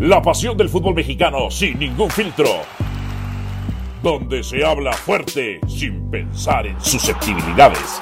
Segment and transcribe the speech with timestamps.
[0.00, 2.62] La pasión del fútbol mexicano sin ningún filtro.
[4.00, 7.98] Donde se habla fuerte sin pensar en susceptibilidades.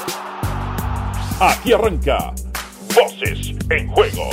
[1.40, 2.35] Aquí arranca
[2.95, 4.29] Voces en Juego.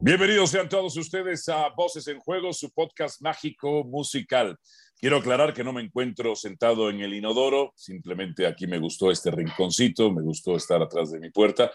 [0.00, 4.56] Bienvenidos sean todos ustedes a Voces en Juego, su podcast mágico musical.
[5.00, 9.32] Quiero aclarar que no me encuentro sentado en el inodoro, simplemente aquí me gustó este
[9.32, 11.72] rinconcito, me gustó estar atrás de mi puerta.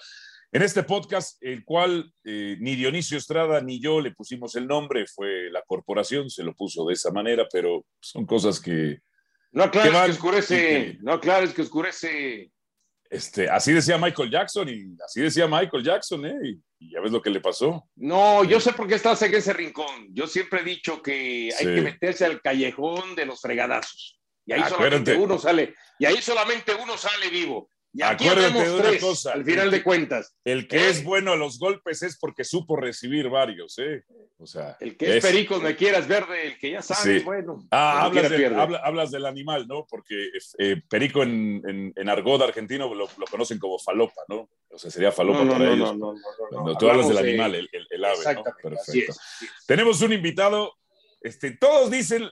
[0.54, 5.08] En este podcast, el cual eh, ni Dionisio Estrada ni yo le pusimos el nombre,
[5.08, 9.00] fue la corporación, se lo puso de esa manera, pero son cosas que...
[9.52, 12.52] No aclares que, que oscurece, que, no aclares que oscurece.
[13.10, 16.38] Este, así decía Michael Jackson y así decía Michael Jackson, ¿eh?
[16.44, 17.90] Y, y ya ves lo que le pasó.
[17.96, 20.08] No, yo sé por qué estás en ese rincón.
[20.12, 21.76] Yo siempre he dicho que hay sí.
[21.76, 24.20] que meterse al callejón de los fregadazos.
[24.46, 25.14] Y ahí Acuérdate.
[25.14, 27.70] solamente uno sale, y ahí solamente uno sale vivo.
[27.96, 29.34] Y aquí Acuérdate de una tres, cosa.
[29.34, 30.36] Al final de cuentas.
[30.44, 30.90] El que ¿eh?
[30.90, 34.04] es bueno a los golpes es porque supo recibir varios, ¿eh?
[34.40, 34.76] O sea.
[34.80, 37.24] El que es, es perico me quieras verde, el que ya sabe, sí.
[37.24, 37.60] bueno.
[37.70, 39.86] Ah, hablas, de, habla, hablas, del animal, ¿no?
[39.88, 44.50] Porque eh, perico en, en, en, argot argentino lo, lo, conocen como falopa, ¿no?
[44.72, 45.98] O sea, sería falopa no, no, para no, ellos.
[45.98, 46.16] No,
[46.50, 48.44] Cuando tú hablas del animal, el, el, el ave, ¿no?
[48.44, 49.14] Perfecto.
[49.68, 50.74] Tenemos un invitado.
[51.22, 52.28] Este, todos dicen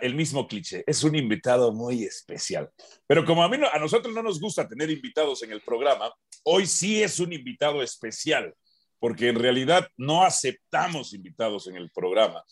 [0.00, 2.70] el mismo cliché, es un invitado muy especial.
[3.06, 6.12] Pero como a, mí a nosotros no nos gusta tener invitados en el programa,
[6.44, 8.54] hoy sí es un invitado especial,
[8.98, 12.44] porque en realidad no aceptamos invitados en el programa.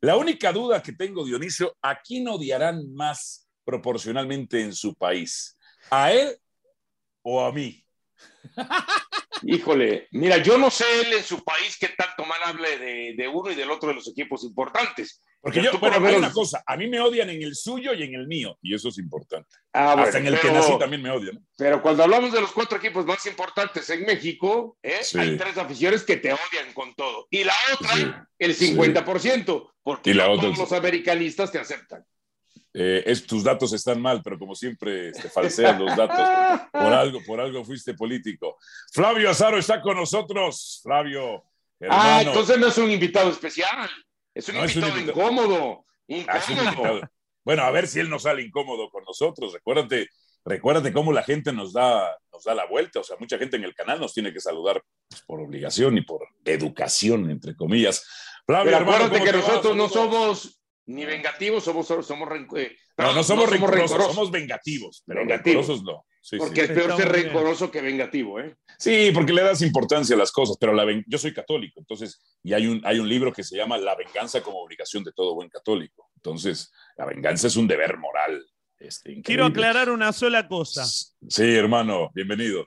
[0.00, 5.56] La única duda que tengo, Dionisio, ¿a quién odiarán más proporcionalmente en su país?
[5.90, 6.36] ¿A él
[7.22, 7.85] o a mí?
[9.42, 13.28] Híjole, mira, yo no sé él en su país qué tanto mal hable de, de
[13.28, 15.22] uno y del otro de los equipos importantes.
[15.40, 18.14] Porque yo, bueno, hay una cosa, a mí me odian en el suyo y en
[18.14, 19.48] el mío, y eso es importante.
[19.72, 21.46] Ah, bueno, Hasta en el pero, que nací también me odian.
[21.56, 24.98] Pero cuando hablamos de los cuatro equipos más importantes en México, ¿eh?
[25.02, 25.18] sí.
[25.18, 27.28] hay tres aficiones que te odian con todo.
[27.30, 28.06] Y la otra, sí.
[28.40, 32.04] el 50%, porque y la no otra, todos los americanistas te aceptan.
[32.78, 36.18] Eh, es, tus datos están mal, pero como siempre te este, falsean los datos.
[36.70, 38.58] Por algo, por algo fuiste político.
[38.92, 40.80] Flavio Azaro está con nosotros.
[40.82, 41.42] Flavio.
[41.80, 42.02] Hermano.
[42.02, 43.88] Ah, entonces no es un invitado especial.
[44.34, 45.86] Es un, no invitado, es un invitado incómodo.
[46.06, 46.34] incómodo.
[46.34, 47.00] Ah, es un invitado.
[47.46, 49.54] Bueno, a ver si él no sale incómodo con nosotros.
[49.54, 50.10] Recuérdate,
[50.44, 53.00] recuérdate cómo la gente nos da, nos da la vuelta.
[53.00, 56.02] O sea, mucha gente en el canal nos tiene que saludar pues, por obligación y
[56.02, 58.06] por educación, entre comillas.
[58.44, 60.55] Flavio, Pero hermano, acuérdate que nosotros no somos
[60.86, 65.20] ni vengativos, somos, somos, somos eh, no, no, somos, no somos rencorosos, somos vengativos, pero
[65.20, 65.66] vengativos.
[65.66, 66.06] rencorosos no.
[66.20, 66.72] Sí, porque sí.
[66.72, 68.56] es peor ser rencoroso que vengativo, ¿eh?
[68.78, 71.04] Sí, porque le das importancia a las cosas, pero la ven...
[71.06, 74.42] yo soy católico, entonces, y hay un, hay un libro que se llama La venganza
[74.42, 76.10] como obligación de todo buen católico.
[76.16, 78.44] Entonces, la venganza es un deber moral.
[78.78, 80.84] Este, Quiero aclarar una sola cosa.
[80.84, 82.66] Sí, hermano, bienvenido.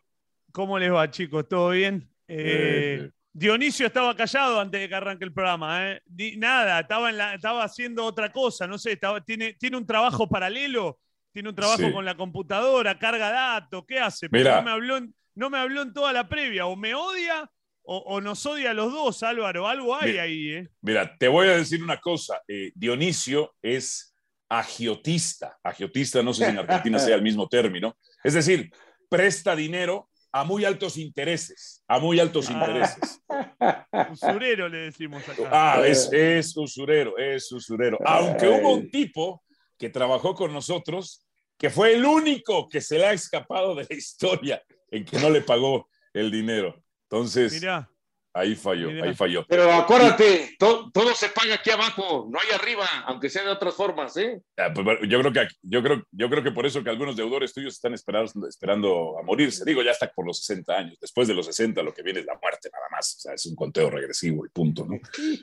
[0.51, 1.47] ¿Cómo les va, chicos?
[1.47, 2.09] ¿Todo bien?
[2.27, 5.91] Eh, eh, Dionisio estaba callado antes de que arranque el programa.
[5.91, 6.01] ¿eh?
[6.37, 10.99] Nada, estaba, la, estaba, haciendo otra cosa, no sé, estaba, tiene, tiene un trabajo paralelo,
[11.31, 11.91] tiene un trabajo sí.
[11.91, 14.27] con la computadora, carga datos, ¿qué hace?
[14.31, 17.49] No me, habló en, no me habló en toda la previa, o me odia
[17.83, 20.49] o, o nos odia a los dos, Álvaro, algo hay mira, ahí.
[20.51, 20.69] ¿eh?
[20.81, 24.15] Mira, te voy a decir una cosa, eh, Dionisio es
[24.49, 28.71] agiotista, agiotista, no sé si en Argentina sea el mismo término, es decir,
[29.07, 33.21] presta dinero a muy altos intereses, a muy altos intereses.
[34.11, 35.49] usurero le decimos acá.
[35.51, 37.97] Ah, es, es usurero, es usurero.
[38.05, 39.43] Aunque hubo un tipo
[39.77, 41.25] que trabajó con nosotros
[41.57, 45.29] que fue el único que se le ha escapado de la historia en que no
[45.29, 46.81] le pagó el dinero.
[47.03, 47.88] Entonces, Mirá.
[48.33, 49.45] Ahí falló, ahí falló.
[49.47, 53.75] Pero acuérdate, to, todo se paga aquí abajo, no hay arriba, aunque sea de otras
[53.75, 54.41] formas, ¿eh?
[54.57, 57.53] Ah, pues, yo, creo que, yo, creo, yo creo que por eso que algunos deudores
[57.53, 59.63] tuyos están esperando, esperando a morirse.
[59.65, 60.97] Digo, ya está por los 60 años.
[60.99, 63.15] Después de los 60 lo que viene es la muerte nada más.
[63.15, 64.99] O sea, es un conteo regresivo y punto, ¿no?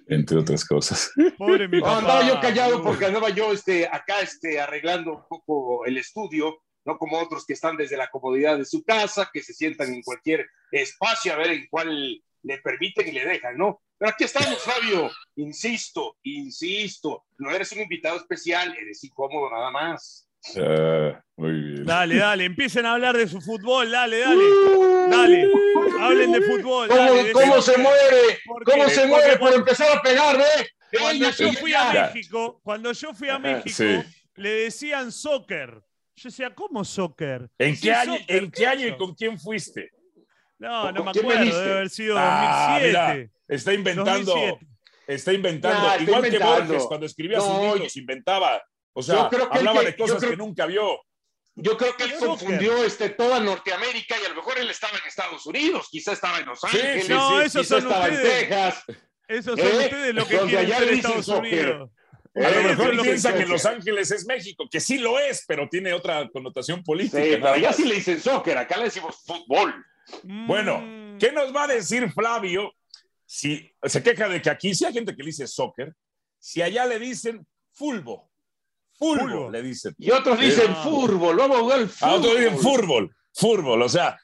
[0.08, 1.10] Entre otras cosas.
[1.38, 1.92] Pobre mi papá.
[1.92, 6.62] No, andaba yo callado porque andaba yo este, acá este, arreglando un poco el estudio
[6.86, 10.02] no como otros que están desde la comodidad de su casa, que se sientan en
[10.02, 13.82] cualquier espacio a ver en cuál le permiten y le dejan, ¿no?
[13.98, 15.10] Pero aquí estamos, Fabio.
[15.36, 20.28] Insisto, insisto, no eres un invitado especial, eres incómodo nada más.
[20.54, 21.84] Uh, muy bien.
[21.84, 24.44] Dale, dale, empiecen a hablar de su fútbol, dale, dale.
[24.44, 25.50] Uh, dale,
[26.00, 26.88] hablen de fútbol.
[26.88, 28.38] ¿Cómo, dale, ¿cómo se muere?
[28.64, 30.68] ¿Cómo se muere por empezar a pegar, eh?
[31.00, 33.98] Cuando yo fui a México, cuando yo fui a México, sí.
[34.36, 35.82] le decían soccer.
[36.14, 37.50] Yo decía, ¿cómo soccer?
[37.58, 38.36] ¿En qué, año, soccer?
[38.36, 39.90] ¿en qué año y con quién fuiste?
[40.58, 42.86] No, no me acuerdo, debe haber sido ah, 2007.
[42.86, 44.66] Mira, está inventando, 2007.
[45.06, 46.56] está inventando, nah, igual inventando.
[46.56, 48.62] que Borges cuando escribía no, sus libros, inventaba,
[48.92, 51.00] o sea, hablaba que, de cosas creo, que nunca vio.
[51.54, 55.06] Yo creo que él confundió este, toda Norteamérica y a lo mejor él estaba en
[55.06, 58.84] Estados Unidos, quizá estaba en Los Ángeles, no, eso quizá estaba en Texas.
[59.28, 59.84] Eso son ¿Eh?
[59.84, 61.90] ustedes lo que quieren ser Estados Unidos.
[62.34, 65.94] A lo mejor piensa que Los Ángeles es México, que sí lo es, pero tiene
[65.94, 67.22] otra connotación política.
[67.22, 69.74] Sí, pero allá sí le dicen soccer, acá le decimos fútbol.
[70.22, 71.18] Bueno, mm.
[71.18, 72.72] ¿qué nos va a decir Flavio
[73.24, 75.94] si se queja de que aquí sí hay gente que le dice soccer,
[76.38, 78.30] si allá le dicen fulbo?
[78.92, 79.94] Fulbo, le dicen.
[79.98, 80.82] Y otros dicen ah.
[80.82, 82.14] fútbol, vamos a jugar el fútbol.
[82.14, 84.18] otros dicen fútbol, fútbol, o sea,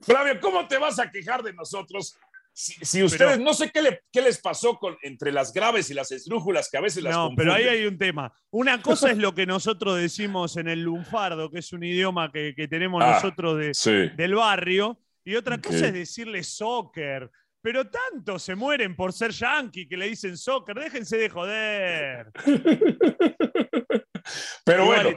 [0.00, 2.16] Flavio, ¿cómo te vas a quejar de nosotros
[2.56, 6.68] si, ustedes, no sé qué, qué, les pasó con, entre las graves y las esdrújulas
[6.70, 8.32] que a veces las No, pero ahí hay un tema.
[8.50, 12.54] Una cosa es lo que nosotros decimos en el lunfardo, que es un idioma que,
[12.70, 17.30] tenemos ah, nosotros de, del barrio, y otra cosa es decirle soccer.
[17.60, 22.30] Pero tanto se mueren por ser yankee que le dicen soccer, déjense de joder.
[24.64, 25.10] Pero bueno,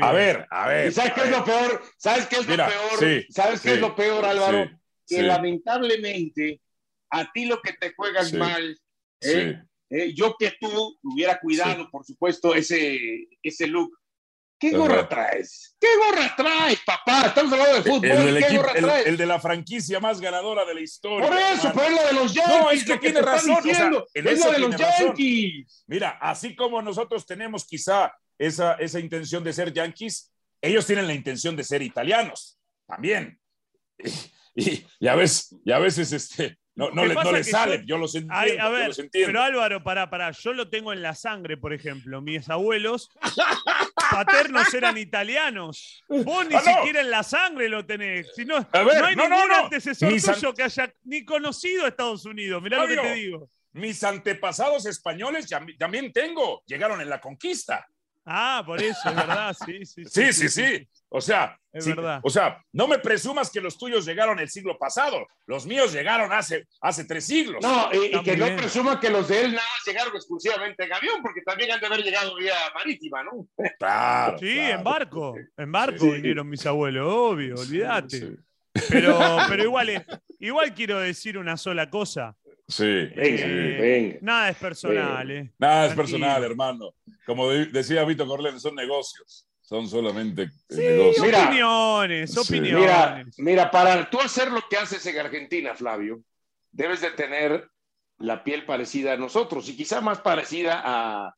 [0.00, 0.92] a ver, a ver.
[0.92, 1.82] ¿Sabes qué es lo peor?
[1.96, 3.24] ¿Sabes qué es lo peor?
[3.30, 4.68] ¿Sabes qué es lo peor, Álvaro?
[5.06, 6.60] que lamentablemente
[7.10, 8.78] a ti lo que te juegas mal,
[9.20, 9.62] ¿eh?
[9.90, 10.14] ¿eh?
[10.14, 13.98] yo que tú hubiera cuidado, por supuesto, ese, ese look.
[14.62, 15.76] ¿Qué gorra traes?
[15.80, 17.26] ¿Qué gorra traes, papá?
[17.26, 18.04] Estamos hablando de fútbol.
[18.04, 19.06] El, ¿Qué gorra traes?
[19.08, 21.28] El, de la franquicia más ganadora de la historia.
[21.28, 22.60] Por eso, pero es lo de los Yankees.
[22.60, 23.58] No, es que tiene razón.
[23.64, 25.84] es lo de los Yankees.
[25.88, 31.14] Mira, así como nosotros tenemos quizá esa, esa intención de ser Yankees, ellos tienen la
[31.14, 32.56] intención de ser italianos
[32.86, 33.38] también.
[34.54, 37.98] Y, y, a veces, y a veces este, no, no, le, no le sale, yo,
[37.98, 41.74] los entiendo, a ver, Pero Álvaro, pará, pará, yo lo tengo en la sangre, por
[41.74, 42.22] ejemplo.
[42.22, 43.10] Mis abuelos
[44.10, 46.02] paternos eran italianos.
[46.08, 48.34] Vos ni ah, siquiera en la sangre lo tenés.
[48.34, 52.62] Si no, no hay ningún antecesor tuyo que haya ni conocido a Estados Unidos.
[52.62, 53.50] Mirá lo que te digo.
[53.72, 55.46] Mis antepasados españoles
[55.78, 56.62] también tengo.
[56.66, 57.86] Llegaron en la conquista.
[58.24, 60.04] Ah, por eso, es verdad, sí, sí.
[60.06, 60.88] Sí, sí, sí.
[61.14, 62.20] O sea, es verdad.
[62.22, 65.26] O sea, no me presumas que los tuyos llegaron el siglo pasado.
[65.46, 67.62] Los míos llegaron hace, hace tres siglos.
[67.62, 71.42] No, y, que no presuma que los de él nada llegaron exclusivamente en avión, porque
[71.42, 73.46] también han de haber llegado vía marítima, ¿no?
[73.78, 74.38] Claro.
[74.38, 75.34] Sí, en barco.
[75.56, 78.36] En barco vinieron mis abuelos, obvio, olvídate.
[78.88, 79.18] Pero,
[79.50, 80.06] pero igual,
[80.38, 82.34] igual quiero decir una sola cosa.
[82.66, 85.52] Sí, eh, Nada es personal, eh.
[85.58, 86.94] Nada es personal, hermano.
[87.26, 89.46] Como decía Vito Corleone, son negocios.
[89.72, 91.26] Son solamente eh, negocios.
[91.26, 93.38] Opiniones, opiniones.
[93.38, 96.22] Mira, para tú hacer lo que haces en Argentina, Flavio,
[96.70, 97.70] debes de tener
[98.18, 101.34] la piel parecida a nosotros y quizá más parecida a,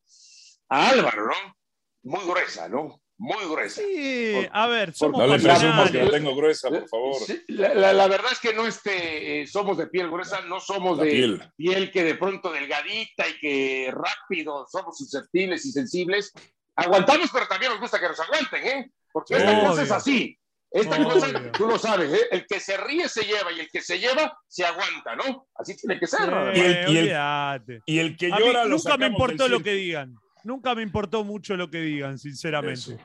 [0.69, 1.57] a Álvaro, ¿no?
[2.03, 3.01] Muy gruesa, ¿no?
[3.19, 3.81] muy gruesa.
[3.81, 7.17] Sí, a ver, somos no le presumas que la tengo gruesa, por favor.
[7.47, 11.93] La, verdad es que no este, eh, somos de piel gruesa, no somos de piel.
[11.93, 16.33] que de pronto delgadita y que rápido somos susceptibles y sensibles.
[16.77, 18.91] Aguantamos, pero también nos gusta que nos aguanten, ¿eh?
[19.29, 20.39] Porque esta cosa es así.
[20.71, 22.27] Esta cosa, tú lo sabes, ¿eh?
[22.33, 25.47] el que se ríe se lleva y el que se lleva se aguanta, ¿no?
[25.55, 26.29] Así tiene que ser.
[26.53, 28.65] y, el, y, el, que llora.
[28.65, 30.17] nunca me importó lo que digan.
[30.43, 32.99] Nunca me importó mucho lo que digan, sinceramente.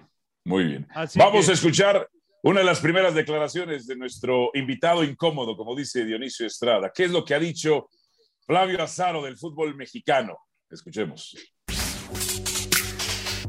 [0.45, 0.87] Muy bien.
[1.13, 2.09] Vamos a escuchar
[2.41, 6.91] una de las primeras declaraciones de nuestro invitado incómodo, como dice Dionisio Estrada.
[6.91, 7.89] ¿Qué es lo que ha dicho
[8.47, 10.39] Flavio Azaro del fútbol mexicano?
[10.71, 11.37] Escuchemos.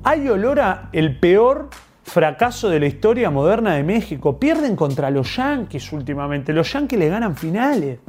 [0.02, 1.70] Hay olor a el peor
[2.10, 4.38] fracaso de la historia moderna de México.
[4.38, 6.52] Pierden contra los Yankees últimamente.
[6.52, 8.00] Los Yankees le ganan finales.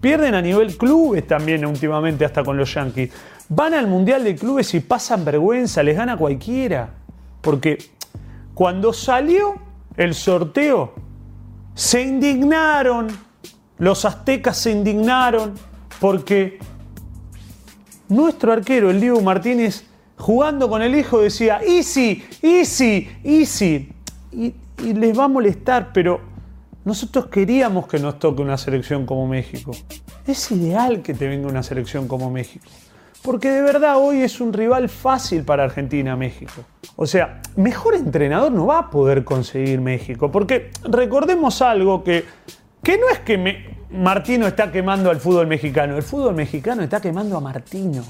[0.00, 3.12] Pierden a nivel clubes también últimamente hasta con los Yankees.
[3.48, 6.90] Van al Mundial de Clubes y pasan vergüenza, les gana cualquiera.
[7.40, 7.78] Porque
[8.54, 9.54] cuando salió
[9.96, 10.94] el sorteo,
[11.74, 13.08] se indignaron,
[13.78, 15.54] los aztecas se indignaron
[16.00, 16.58] porque
[18.08, 19.84] nuestro arquero, el Diego Martínez,
[20.20, 23.92] jugando con el hijo decía, easy, easy, easy.
[24.32, 26.20] Y, les va a molestar, pero
[26.86, 29.72] nosotros queríamos que nos toque una selección como México.
[30.26, 32.66] Es ideal que te venga una selección como México.
[33.22, 36.64] Porque de verdad hoy es un rival fácil para Argentina, México.
[36.96, 40.30] O sea, mejor entrenador no va a poder conseguir México.
[40.30, 42.24] Porque recordemos algo que,
[42.82, 45.96] que no es que Martino está quemando al fútbol mexicano.
[45.96, 48.02] El fútbol mexicano está quemando a Martino.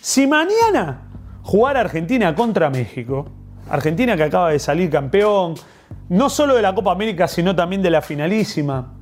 [0.00, 1.02] Si mañana
[1.48, 3.24] jugara Argentina contra México,
[3.70, 5.54] Argentina que acaba de salir campeón,
[6.10, 8.92] no solo de la Copa América, sino también de la finalísima,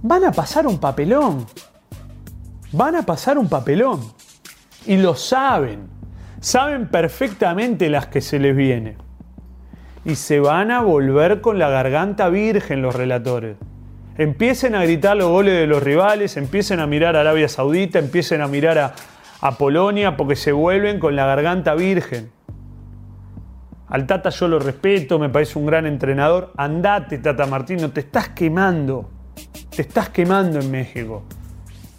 [0.00, 1.44] van a pasar un papelón.
[2.72, 4.00] Van a pasar un papelón.
[4.86, 5.90] Y lo saben.
[6.40, 8.96] Saben perfectamente las que se les viene.
[10.06, 13.58] Y se van a volver con la garganta virgen los relatores.
[14.16, 18.40] Empiecen a gritar los goles de los rivales, empiecen a mirar a Arabia Saudita, empiecen
[18.40, 18.94] a mirar a,
[19.44, 22.32] a Polonia porque se vuelven con la garganta virgen.
[23.88, 26.54] Al Tata yo lo respeto, me parece un gran entrenador.
[26.56, 29.10] Andate, Tata Martino, te estás quemando.
[29.68, 31.24] Te estás quemando en México.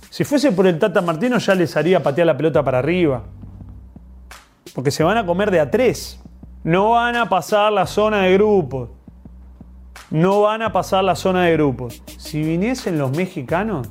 [0.10, 3.22] Si fuese por el Tata Martino ya les haría patear la pelota para arriba.
[4.74, 6.20] Porque se van a comer de a tres.
[6.64, 8.90] No van a pasar la zona de grupos.
[10.10, 12.02] No van a pasar la zona de grupos.
[12.18, 13.88] Si viniesen los mexicanos,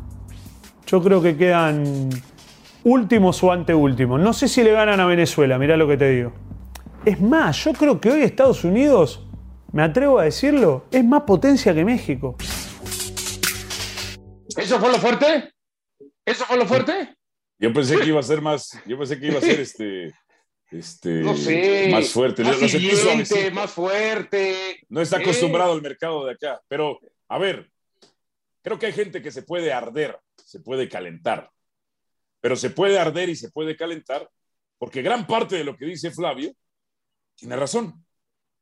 [0.87, 2.11] yo creo que quedan
[2.85, 4.21] últimos o anteúltimos.
[4.21, 6.33] No sé si le ganan a Venezuela, mirá lo que te digo.
[7.05, 9.27] Es más, yo creo que hoy Estados Unidos,
[9.73, 12.37] me atrevo a decirlo, es más potencia que México.
[14.57, 15.53] ¿Eso fue lo fuerte?
[16.25, 17.17] ¿Eso fue lo fuerte?
[17.59, 20.15] Yo pensé que iba a ser más, yo pensé que iba a ser este,
[20.71, 21.23] este,
[21.91, 22.45] más fuerte.
[22.45, 24.81] Más, más fuerte.
[24.89, 26.61] No está acostumbrado al mercado de acá.
[26.69, 26.99] Pero,
[27.29, 27.71] a ver,
[28.63, 31.51] creo que hay gente que se puede arder, se puede calentar.
[32.45, 34.31] Pero se puede arder y se puede calentar
[34.77, 36.53] porque gran parte de lo que dice Flavio
[37.35, 38.05] tiene razón.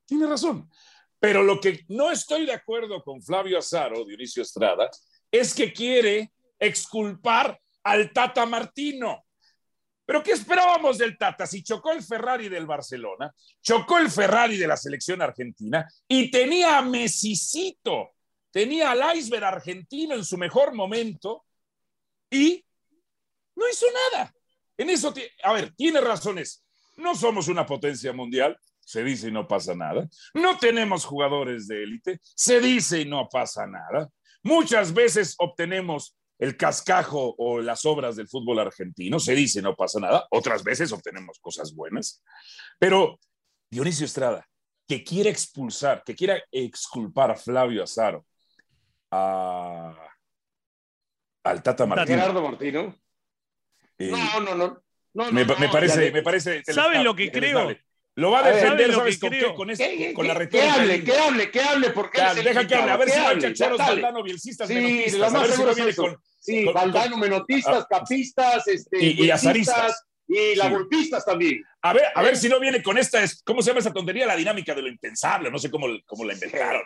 [0.06, 0.70] Tiene razón.
[1.18, 4.88] Pero lo que no estoy de acuerdo con Flavio Azaro, Dionisio Estrada,
[5.32, 9.24] es que quiere exculpar al Tata Martino.
[10.06, 11.44] Pero ¿qué esperábamos del Tata?
[11.44, 16.78] Si chocó el Ferrari del Barcelona, chocó el Ferrari de la selección argentina y tenía
[16.78, 18.10] a Messicito,
[18.52, 21.46] tenía al iceberg argentino en su mejor momento
[22.30, 22.64] y
[23.56, 24.34] no hizo nada.
[24.76, 26.64] En eso, a ver, tiene razones.
[26.96, 30.08] No somos una potencia mundial, se dice y no pasa nada.
[30.34, 34.10] No tenemos jugadores de élite, se dice y no pasa nada.
[34.42, 39.76] Muchas veces obtenemos el cascajo o las obras del fútbol argentino, se dice y no
[39.76, 40.26] pasa nada.
[40.30, 42.22] Otras veces obtenemos cosas buenas.
[42.78, 43.20] Pero
[43.70, 44.46] Dionisio Estrada,
[44.88, 48.26] que quiere expulsar, que quiera exculpar a Flavio Azaro,
[49.10, 49.94] a,
[51.44, 52.18] al Tata Martino.
[52.18, 53.02] Gerardo Martino.
[54.02, 54.82] Eh, no, no,
[55.14, 56.62] no me, parece, me parece.
[56.64, 57.74] ¿Saben lo que creo?
[58.14, 59.54] Lo va a defender, ¿sabes con qué?
[59.54, 60.74] Con, con la retórica.
[60.74, 63.78] Que hable, que hable, que hable, porque deja que hable, a ver si hay chachoros
[63.78, 66.16] Valdano, bielcistas, sí, menotistas, a ver si no viene con...
[66.38, 70.04] Sí, Valdano, menotistas, capistas, este, y, y azaristas.
[70.28, 71.62] Y la golpistas también.
[71.82, 74.26] A ver, a ver si no viene con esta, ¿cómo se llama esa tontería?
[74.26, 76.82] La dinámica de lo impensable, no sé cómo, cómo la inventaron,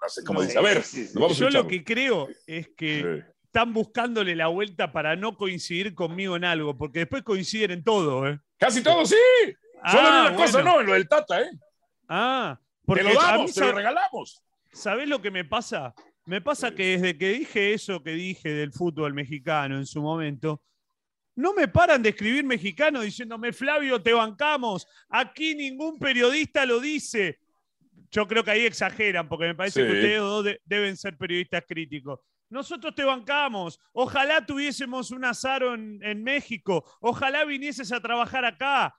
[0.00, 0.58] no, sé cómo dice.
[0.58, 3.22] A ver, yo lo que creo es que
[3.52, 8.26] están buscándole la vuelta para no coincidir conmigo en algo, porque después coinciden en todo,
[8.26, 8.40] ¿eh?
[8.56, 9.14] Casi todo, sí.
[9.90, 11.50] Solo en una cosa no, en lo del Tata, ¿eh?
[12.08, 14.42] Ah, porque te lo damos, te lo regalamos.
[14.72, 15.94] ¿Sabés lo que me pasa?
[16.24, 20.62] Me pasa que desde que dije eso que dije del fútbol mexicano en su momento,
[21.36, 24.88] no me paran de escribir mexicano diciéndome, Flavio, te bancamos.
[25.10, 27.38] Aquí ningún periodista lo dice.
[28.10, 32.20] Yo creo que ahí exageran, porque me parece que ustedes dos deben ser periodistas críticos.
[32.52, 33.80] Nosotros te bancamos.
[33.92, 36.84] Ojalá tuviésemos un azaro en, México.
[37.00, 38.94] Ojalá vinieses a trabajar acá.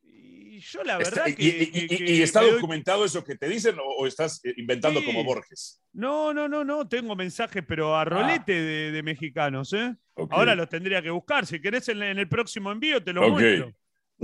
[0.00, 4.54] Y yo la verdad que, ¿Y, está documentado eso que te dicen o, estás eh,
[4.58, 5.82] inventando como Borges?
[5.92, 6.86] No, no, no, no.
[6.88, 8.04] Tengo mensajes, pero a ah.
[8.04, 9.72] rolete de, mexicanos.
[9.72, 9.92] ¿eh?
[10.30, 11.46] Ahora los tendría que buscar.
[11.46, 13.74] Si querés en, el próximo envío te los muestro.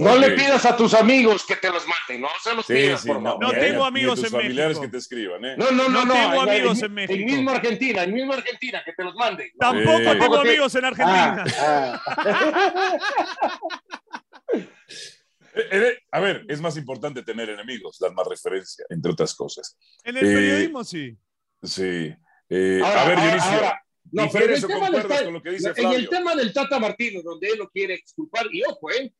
[0.01, 3.23] No le pidas a tus amigos que te los manden, no se los pidas, por
[3.23, 3.41] favor.
[3.41, 5.57] No, tengo amigos en familiares que te escriban, ¿eh?
[5.59, 6.15] No, no, no, no.
[6.15, 7.13] tengo amigos en, México.
[7.13, 9.51] En mismo Argentina, en mismo Argentina, que te los manden.
[9.59, 11.45] Tampoco tengo amigos en Argentina.
[11.59, 13.61] Ah, ah.
[15.53, 19.77] Eh, eh, a ver, es más importante tener enemigos, dar más referencia, entre otras cosas.
[20.05, 21.19] En el periodismo, sí.
[21.63, 22.15] Sí.
[22.49, 23.73] a ver, Dionisio.
[24.13, 25.99] no, pero en el, con lo que dice Flavio?
[25.99, 29.13] En el tema del Tata Martínez, donde él lo quiere exculpar, y ojo, ¿eh?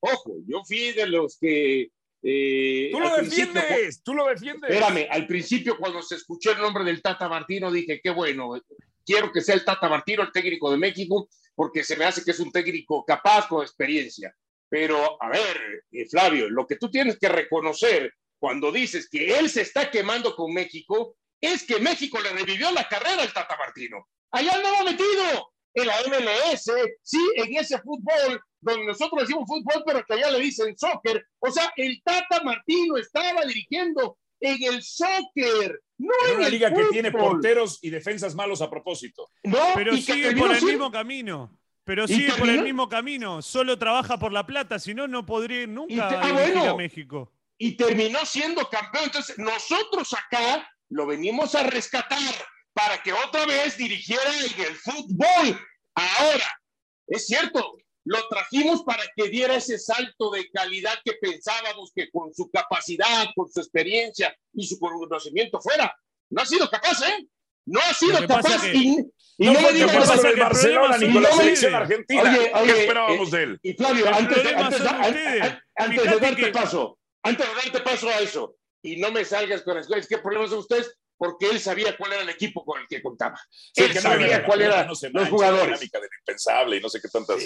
[0.00, 1.90] Ojo, yo fui de los que...
[2.22, 4.70] Eh, tú lo defiendes, tú lo defiendes.
[4.70, 8.60] Espérame, al principio cuando se escuchó el nombre del Tata Martino dije, qué bueno,
[9.04, 12.32] quiero que sea el Tata Martino el técnico de México, porque se me hace que
[12.32, 14.34] es un técnico capaz con experiencia.
[14.68, 19.50] Pero, a ver, eh, Flavio, lo que tú tienes que reconocer cuando dices que él
[19.50, 24.06] se está quemando con México, es que México le revivió la carrera al Tata Martino.
[24.30, 26.70] Allá andaba metido en la MLS,
[27.02, 31.24] sí, en ese fútbol donde nosotros decimos fútbol, pero que allá le dicen soccer.
[31.38, 36.84] O sea, el Tata Martino estaba dirigiendo en el soccer, no en, una liga que
[36.90, 39.28] tiene porteros y defensas malos a propósito.
[39.44, 41.56] No, pero sigue por el mismo camino.
[41.84, 43.42] Pero sigue por el mismo camino.
[43.42, 47.32] Solo trabaja por la plata, si no, no podría nunca ir ah, a México.
[47.58, 49.06] Y terminó siendo campeón.
[49.06, 52.34] Entonces, nosotros acá lo venimos a rescatar
[52.72, 55.60] para que otra vez dirigiera en el fútbol.
[55.94, 56.60] Ahora,
[57.08, 57.76] es cierto,
[58.10, 63.28] lo trajimos para que diera ese salto de calidad que pensábamos que con su capacidad,
[63.36, 65.96] con su experiencia y su conocimiento fuera.
[66.28, 67.28] No ha sido capaz, ¿eh?
[67.66, 68.66] No ha sido capaz.
[68.74, 68.96] Y,
[69.38, 72.22] no, no me digas que el Barcelona ni con la selección argentina.
[72.22, 73.60] Oye, oye, ¿Qué esperábamos de él?
[73.62, 78.56] Y Flavio, antes, antes, antes, antes de darte paso, antes de darte paso a eso,
[78.82, 80.98] y no me salgas con las cosas, ¿qué problemas son ustedes?
[81.16, 83.40] Porque él sabía cuál era el equipo con el que contaba.
[83.76, 85.80] él sabía cuál era los jugadores.
[85.92, 87.40] La del impensable y no sé qué tantas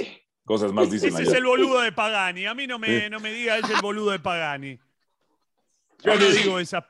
[0.44, 2.46] cosas más dicen Ese es el boludo de Pagani.
[2.46, 4.78] A mí no me, no me diga, es el boludo de Pagani.
[6.02, 6.86] Yo no digo esa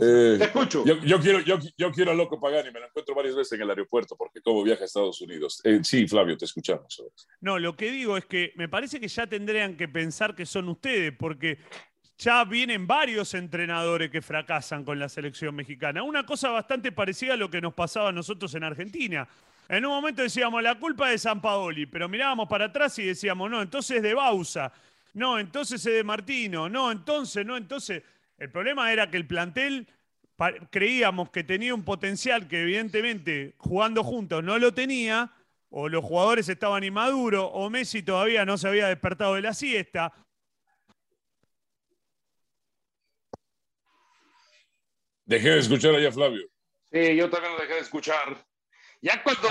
[0.00, 0.84] eh, Te escucho.
[0.84, 3.70] Yo, quiero, yo, yo, quiero a Loco Pagani, me lo encuentro varias veces en el
[3.70, 5.60] aeropuerto porque como viaja a Estados Unidos.
[5.64, 7.02] Eh, sí, Flavio, te escuchamos.
[7.40, 10.68] No, lo que digo es que me parece que ya tendrían que pensar que son
[10.68, 11.58] ustedes, porque
[12.16, 16.02] ya vienen varios entrenadores que fracasan con la selección mexicana.
[16.02, 19.28] Una cosa bastante parecida a lo que nos pasaba a nosotros en Argentina.
[19.68, 23.04] En un momento decíamos, la culpa es de San Paoli, pero mirábamos para atrás y
[23.04, 24.72] decíamos, no, entonces es de Bausa,
[25.12, 28.02] no, entonces es de Martino, no, entonces, no, entonces.
[28.38, 29.86] El problema era que el plantel
[30.70, 35.32] creíamos que tenía un potencial que evidentemente jugando juntos no lo tenía,
[35.70, 40.14] o los jugadores estaban inmaduros, o Messi todavía no se había despertado de la siesta.
[45.26, 46.48] Dejé de escuchar allá, Flavio.
[46.90, 48.48] Sí, yo también lo dejé de escuchar.
[49.00, 49.48] Ya cuando.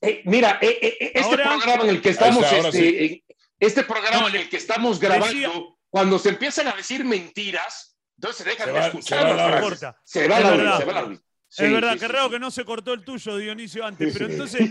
[0.00, 2.44] Eh, mira, eh, eh, este programa en el que estamos.
[2.52, 3.24] Este,
[3.58, 8.72] este, programa en el que estamos grabando, cuando se empiezan a decir mentiras, entonces dejan
[8.72, 9.20] de escuchar.
[9.20, 10.00] Se va la corta.
[10.04, 11.20] Se va la se va la
[11.50, 14.12] Es verdad, qué raro que no se cortó el tuyo, Dionisio, antes.
[14.12, 14.70] Pero entonces.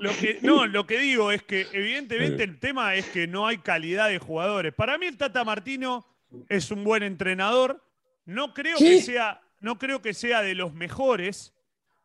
[0.00, 3.58] Lo que, no, lo que digo es que evidentemente el tema es que no hay
[3.58, 4.72] calidad de jugadores.
[4.72, 6.06] Para mí el Tata Martino
[6.48, 7.84] es un buen entrenador.
[8.24, 11.52] No creo, que sea, no creo que sea de los mejores,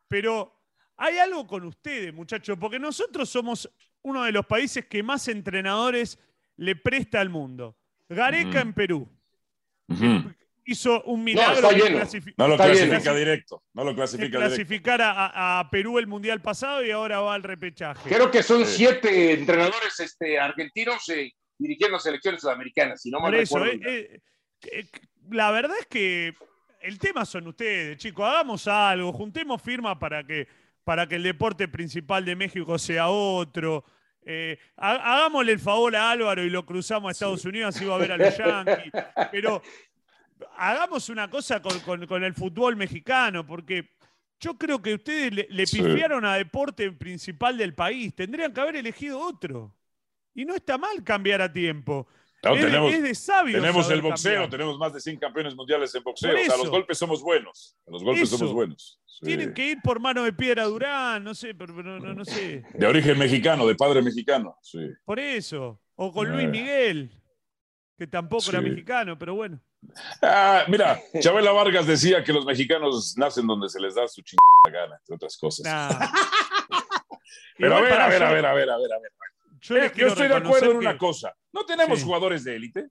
[0.08, 0.52] pero
[0.96, 3.70] hay algo con ustedes, muchachos, porque nosotros somos
[4.02, 6.18] uno de los países que más entrenadores
[6.56, 7.76] le presta al mundo.
[8.08, 9.08] Gareca en Perú,
[10.68, 11.62] Hizo un milagro.
[11.62, 13.62] No, no lo clasifica directo.
[13.72, 18.08] No lo clasifica clasificar A, Perú el mundial pasado y ahora va al repechaje.
[18.08, 23.00] Creo que son siete entrenadores este, argentinos eh, dirigiendo selecciones sudamericanas.
[23.00, 24.20] Si no Por eso, eh,
[24.62, 24.86] eh,
[25.30, 26.34] la verdad es que
[26.80, 28.26] el tema son ustedes, chicos.
[28.26, 30.48] Hagamos algo, juntemos firma para que,
[30.84, 33.84] para que el deporte principal de México sea otro.
[34.24, 37.98] Eh, hagámosle el favor a Álvaro y lo cruzamos a Estados Unidos, así va a
[37.98, 38.92] ver a los Yankees.
[39.30, 39.62] Pero
[40.56, 43.96] hagamos una cosa con, el fútbol mexicano, porque
[44.40, 48.14] yo creo que ustedes le, pifiaron a deporte principal del país.
[48.14, 49.74] Tendrían que haber elegido otro.
[50.34, 52.06] Y no está mal cambiar a tiempo
[52.42, 52.92] tenemos,
[53.44, 56.34] Tenemos el boxeo, tenemos más de 100 campeones mundiales en boxeo.
[56.34, 57.76] O sea, los golpes somos buenos.
[57.86, 59.00] Los golpes somos buenos.
[59.22, 62.64] Tienen que ir por mano de piedra Durán, no sé, pero, no, sé.
[62.74, 64.58] De origen mexicano, de padre mexicano.
[64.60, 64.90] Sí.
[65.04, 65.80] Por eso.
[65.94, 66.48] O con Luis eh.
[66.48, 67.10] Miguel,
[67.96, 69.60] que tampoco era mexicano, pero bueno.
[70.20, 74.86] Ah, mira, Chabela Vargas decía que los mexicanos nacen donde se les da su chingada
[74.86, 75.66] gana, entre otras cosas.
[77.58, 79.10] pero a ver, a ver, a ver, a ver, a ver, a ver.
[79.60, 81.34] Yo, estoy de acuerdo en una cosa.
[81.56, 82.88] No tenemos jugadores de élite,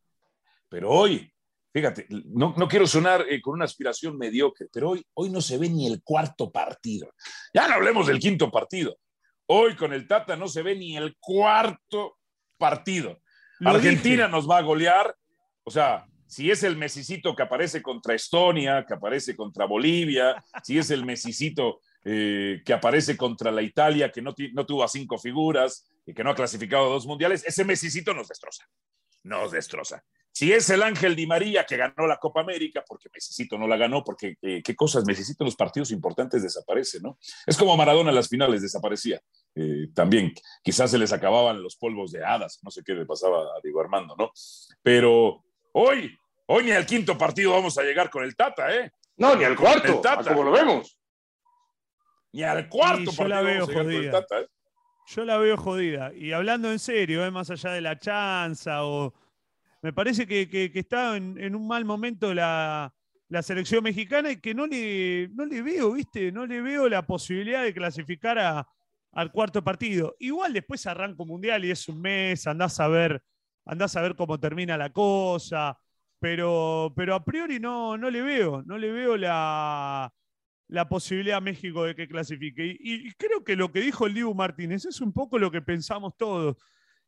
[0.68, 1.32] pero hoy,
[1.72, 5.70] fíjate, no, quiero sonar eh, con una aspiración mediocre, pero hoy, hoy no se ve
[5.70, 7.14] ni el cuarto partido.
[7.54, 8.98] Ya no hablemos del quinto partido.
[9.46, 12.18] Hoy con el Tata no se ve ni el cuarto
[12.58, 13.20] partido.
[13.64, 15.16] Argentina nos va a golear.
[15.64, 20.80] O sea, si es el mesicito que aparece contra Estonia, que aparece contra Bolivia, si
[20.80, 25.20] es el mesicito eh, que aparece contra la Italia, que no, no tuvo a cinco
[25.20, 28.66] figuras, y que no ha clasificado a dos mundiales, ese Mesicito nos destroza.
[29.24, 30.04] Nos destroza.
[30.32, 33.78] Si es el Ángel Di María que ganó la Copa América, porque Mesicito no la
[33.78, 37.18] ganó, porque eh, qué cosas, Mesicito en los partidos importantes desaparece, ¿no?
[37.48, 39.22] Es como Maradona en las finales desaparecía.
[39.56, 43.44] Eh, también, quizás se les acababan los polvos de hadas, no sé qué le pasaba
[43.44, 44.32] a Diego Armando, ¿no?
[44.84, 48.92] Pero hoy, hoy ni al quinto partido vamos a llegar con el Tata, ¿eh?
[49.16, 51.00] No, ni al cuarto, como lo vemos.
[52.34, 54.48] Ni al cuarto partido la veo vamos a con el Tata, ¿eh?
[55.08, 56.14] Yo la veo jodida.
[56.14, 57.32] Y hablando en serio, ¿eh?
[57.32, 59.14] más allá de la chanza, o
[59.82, 62.92] me parece que, está en, un mal momento la,
[63.44, 66.32] selección mexicana y que no le, no le veo, ¿viste?
[66.32, 68.66] No le veo la posibilidad de clasificar
[69.12, 70.16] al cuarto partido.
[70.20, 73.22] Igual después arranco mundial y es un mes, andás a ver,
[73.66, 75.78] andás a ver cómo termina la cosa.
[76.20, 80.12] Pero, pero a priori no, no le veo, no le veo la,
[80.68, 82.78] la posibilidad a México de que clasifique.
[82.80, 86.16] Y, creo que lo que dijo el Dibu Martínez es un poco lo que pensamos
[86.18, 86.58] todos.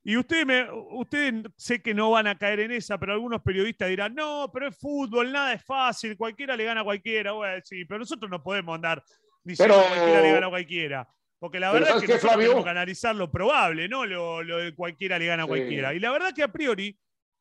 [0.04, 3.90] Y ustedes, me, ustedes sé que no van a caer en esa, pero algunos periodistas
[3.90, 7.34] dirán, no, pero es fútbol, nada es fácil, cualquiera le gana a cualquiera.
[7.34, 9.04] Bueno, sí, pero nosotros no podemos andar
[9.44, 11.10] diciendo que cualquiera le gana a cualquiera.
[11.40, 15.20] Porque la verdad es que nosotros tenemos que analizar lo probable, no lo, de cualquiera
[15.20, 15.94] le gana a cualquiera.
[15.94, 16.98] Y la verdad que a priori,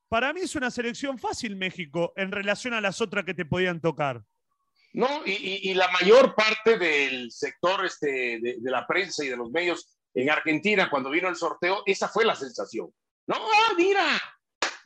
[0.09, 3.81] para mí es una selección fácil México en relación a las otras que te podían
[3.81, 4.22] tocar.
[4.96, 9.94] No, y, la mayor parte del sector este, de, la prensa y de los medios
[10.14, 12.90] en Argentina, cuando vino el sorteo, esa fue la sensación.
[13.26, 14.18] No, ah, mira,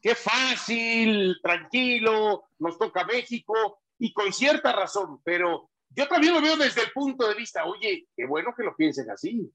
[0.02, 6.56] qué fácil, tranquilo, nos toca México y con cierta razón, pero yo también lo veo
[6.56, 9.48] desde el punto de vista, oye, qué bueno que lo piensen así,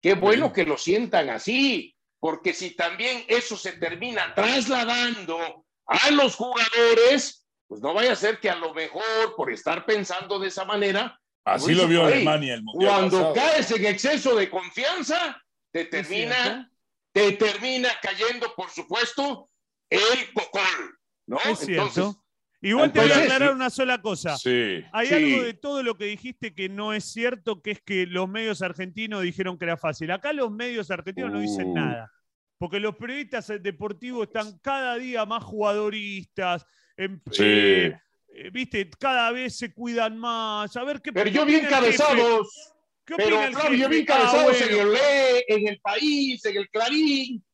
[0.00, 6.36] qué bueno que lo sientan así, porque si también eso se termina trasladando a los
[6.36, 10.64] jugadores, pues no vaya a ser que a lo mejor por estar pensando de esa
[10.64, 11.18] manera.
[11.44, 16.70] Así lo vio Alemania el mundial Cuando caes en exceso de confianza, te termina,
[17.12, 19.48] te termina cayendo, por supuesto,
[19.90, 20.98] el cocol.
[21.26, 21.38] ¿no?
[21.48, 22.22] Es cierto.
[22.62, 24.36] Igual te voy a aclarar una sola cosa.
[24.38, 28.06] Sí, Hay algo de todo lo que dijiste que no es cierto, que es que
[28.06, 30.10] los medios argentinos dijeron que era fácil.
[30.10, 31.74] Acá los medios argentinos no dicen uh.
[31.74, 32.12] nada.
[32.58, 36.66] Porque los periodistas deportivos están cada día más jugadoristas.
[36.96, 37.42] En, sí.
[37.44, 40.76] Eh, eh, viste, cada vez se cuidan más.
[40.76, 42.74] A ver qué Pero yo bien cabezados.
[43.04, 47.44] ¿Qué pero Flavio, bien cabezados ah, en el Le, en el País, en el Clarín.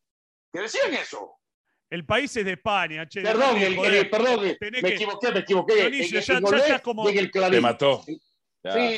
[0.51, 1.37] ¿Qué decían eso?
[1.89, 3.21] El país es de España, che.
[3.21, 5.75] Perdón, el, perdón, me equivoqué, me equivoqué.
[5.75, 7.07] Dionisio, ya, ya estás como...
[7.07, 7.57] el Clarín.
[7.57, 8.03] Te mató.
[8.03, 8.19] sí,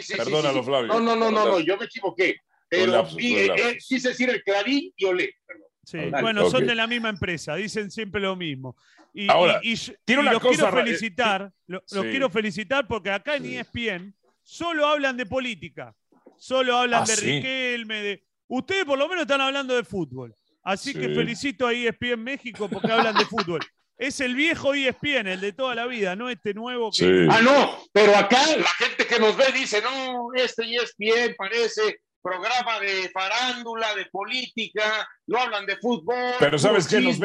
[0.01, 0.87] sí, perdónalo, sí, Flavio.
[0.87, 2.37] No, no, no, no, no, yo me equivoqué.
[2.69, 5.35] Pero eh, quise decir el Clarín y Olé.
[5.83, 8.75] Sí, bueno, son de la misma empresa, dicen siempre lo mismo.
[9.17, 14.85] Y, Ahora, y, y, los quiero felicitar, los quiero felicitar porque acá en ESPN solo
[14.85, 15.95] hablan de política,
[16.37, 18.23] solo hablan ah, de Riquelme, de...
[18.49, 20.35] Ustedes por lo menos están hablando de fútbol.
[20.63, 23.61] Así que felicito a ESPN México porque hablan de fútbol.
[23.97, 27.25] Es el viejo ESPN, el de toda la vida, no este nuevo que...
[27.31, 32.79] Ah, no, pero acá la gente que nos ve dice, no, este ESPN parece programa
[32.81, 36.33] de farándula, de política, no hablan de fútbol.
[36.37, 37.17] Pero ¿sabes qué nos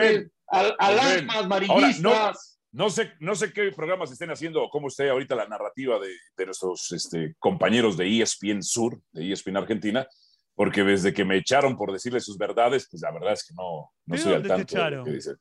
[0.51, 1.31] ven?
[1.31, 2.61] amarillistas.
[2.73, 6.47] no, sé, no sé qué programas estén haciendo o cómo esté ahorita la narrativa de,
[6.47, 10.07] nuestros este, compañeros de ESPN Sur, de ESPN Argentina,
[10.55, 13.91] porque desde que me echaron por decirle sus verdades, pues la verdad es que no,
[14.07, 15.37] no soy al tanto de lo que dicen.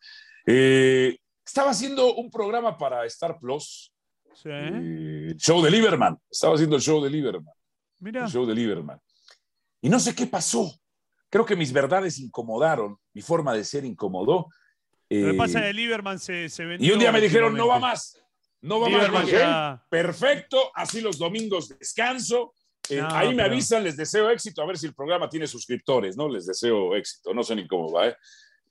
[0.46, 3.92] Eh, estaba haciendo un programa para Star Plus.
[4.34, 4.50] Sí.
[4.52, 6.18] Eh, show de Lieberman.
[6.30, 7.54] Estaba haciendo el show de Lieberman.
[8.00, 8.26] Mira.
[8.26, 9.00] El show de Lieberman.
[9.82, 10.72] Y no sé qué pasó.
[11.30, 14.48] Creo que mis verdades incomodaron, mi forma de ser incomodó.
[15.10, 16.88] Lo que pasa es que Lieberman se, se vendió.
[16.88, 18.18] Y un día me dijeron, no va más.
[18.62, 19.82] No va más.
[19.90, 22.54] Perfecto, así los domingos descanso.
[22.90, 26.28] Eh, ahí me avisan, les deseo éxito, a ver si el programa tiene suscriptores, ¿no?
[26.28, 28.16] Les deseo éxito, no sé ni cómo va, ¿eh?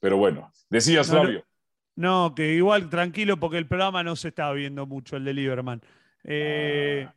[0.01, 1.45] Pero bueno, decías, Flavio.
[1.95, 5.83] No, que igual tranquilo porque el programa no se está viendo mucho, el de Lieberman.
[6.25, 7.09] Eh,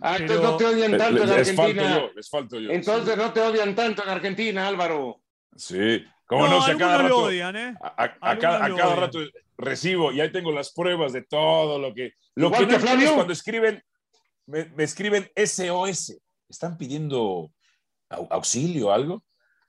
[0.00, 0.16] ah.
[0.16, 2.10] Entonces no te odian tanto en Argentina.
[2.14, 5.20] Les falto yo, entonces no te odian tanto en Argentina, Álvaro.
[5.56, 7.74] Sí, cómo no, a cada rato, odian, ¿eh?
[7.80, 9.18] a, cada, rato
[9.56, 12.12] recibo y ahí tengo las pruebas de todo lo que.
[12.36, 13.82] Lo que no es cuando escriben,
[14.46, 16.16] me, escriben SOS.
[16.48, 17.50] ¿Están pidiendo
[18.08, 19.24] auxilio o algo?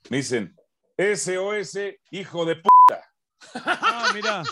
[0.09, 0.55] Me dicen
[0.97, 1.79] SOS,
[2.11, 3.09] hijo de puta.
[3.55, 4.43] Ah, mira.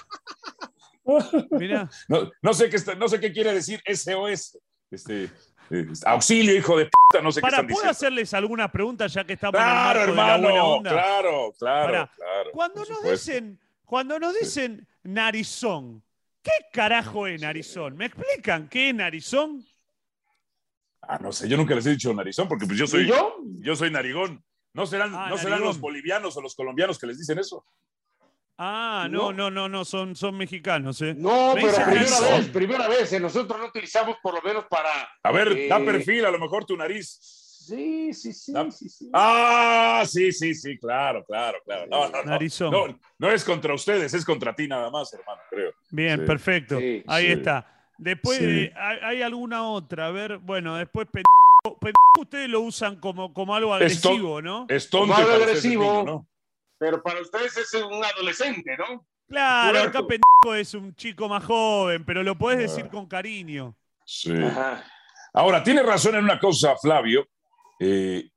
[1.52, 1.89] mira.
[2.08, 4.58] No, no, sé qué, no sé qué quiere decir SOS.
[4.89, 5.30] Este,
[6.06, 9.34] auxilio, hijo de puta, no sé Para, qué están ¿puedo hacerles alguna pregunta ya que
[9.34, 10.91] estamos claro, en el marco hermano, de la buena onda?
[10.91, 12.51] Claro, claro, claro.
[12.51, 16.03] Cuando nos dicen, cuando nos dicen narizón,
[16.41, 17.97] ¿qué carajo es narizón?
[17.97, 19.65] ¿Me explican qué es narizón?
[21.01, 23.38] Ah, no sé, yo nunca les he dicho narizón porque pues yo soy yo?
[23.60, 24.43] yo soy narigón.
[24.73, 27.65] ¿No serán, ah, ¿no serán los bolivianos o los colombianos que les dicen eso?
[28.60, 31.13] Ah, no, no, no, no, son, son mexicanos, ¿eh?
[31.15, 33.20] No, pero primera vez, primera vez, ¿eh?
[33.20, 34.89] nosotros no utilizamos por lo menos para...
[35.22, 37.20] A ver, da eh, perfil, a lo mejor tu nariz.
[37.67, 41.86] Sí, sí, sí, sí, sí, Ah, sí, sí, sí, claro, claro, claro.
[41.88, 45.74] No, no, no, no, es contra ustedes, es contra ti nada más, hermano, creo.
[45.91, 46.80] Bien, perfecto.
[47.06, 47.67] Ahí está.
[47.98, 48.41] Después,
[48.76, 50.08] hay, alguna otra?
[50.08, 51.78] A ver, bueno, después pendejo,
[52.20, 54.65] ustedes lo usan como, como algo agresivo, ¿no?
[54.70, 55.13] Es tonto.
[55.13, 56.04] Como algo agresivo.
[56.04, 56.28] ¿no?
[56.77, 59.05] Pero para ustedes es un adolescente, ¿no?
[59.27, 62.91] Claro, acá pendejo es un chico más joven, pero lo puedes decir ah.
[62.91, 63.75] con cariño.
[64.05, 64.33] Sí.
[65.33, 67.27] Ahora, tiene razón en una cosa, Flavio,
[67.79, 68.29] eh,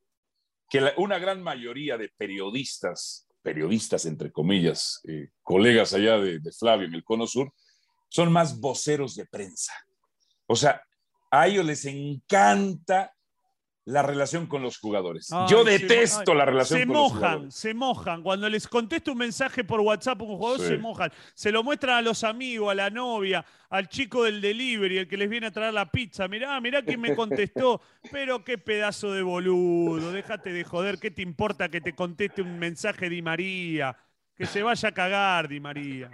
[0.68, 6.88] que una gran mayoría de periodistas, periodistas entre comillas, eh, colegas allá de, de Flavio
[6.88, 7.53] en el Cono Sur,
[8.09, 9.72] son más voceros de prensa.
[10.46, 10.83] O sea,
[11.31, 13.14] a ellos les encanta
[13.85, 15.31] la relación con los jugadores.
[15.49, 17.55] Yo detesto la relación con los jugadores.
[17.55, 18.23] Se mojan, se mojan.
[18.23, 21.11] Cuando les contesto un mensaje por WhatsApp a un jugador, se mojan.
[21.35, 25.16] Se lo muestran a los amigos, a la novia, al chico del delivery, el que
[25.16, 26.29] les viene a traer la pizza.
[26.29, 27.81] Mirá, mirá quién me contestó.
[28.12, 30.12] Pero qué pedazo de boludo.
[30.12, 30.99] Déjate de joder.
[30.99, 33.97] ¿Qué te importa que te conteste un mensaje Di María?
[34.37, 36.11] Que se vaya a cagar, Di María.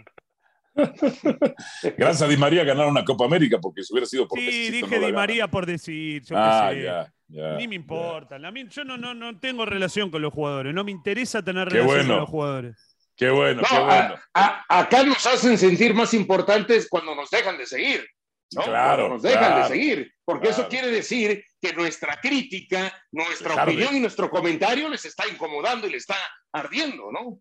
[1.96, 4.98] Gracias a Di María ganaron una Copa América porque si hubiera sido por Sí, dije
[4.98, 6.22] Di María por decir.
[6.24, 7.12] Yo ah, ya.
[7.56, 8.38] Ni me importa.
[8.38, 10.74] yo no, no, no tengo relación con los jugadores.
[10.74, 12.96] No me interesa tener relación con los jugadores.
[13.16, 14.14] Qué bueno, qué bueno.
[14.34, 18.06] acá nos hacen sentir más importantes cuando nos dejan de seguir.
[18.52, 18.62] ¿no?
[18.62, 24.00] Claro, nos dejan de seguir, porque eso quiere decir que nuestra crítica, nuestra opinión y
[24.00, 26.16] nuestro comentario les está incomodando y les está
[26.52, 27.40] ardiendo, ¿no?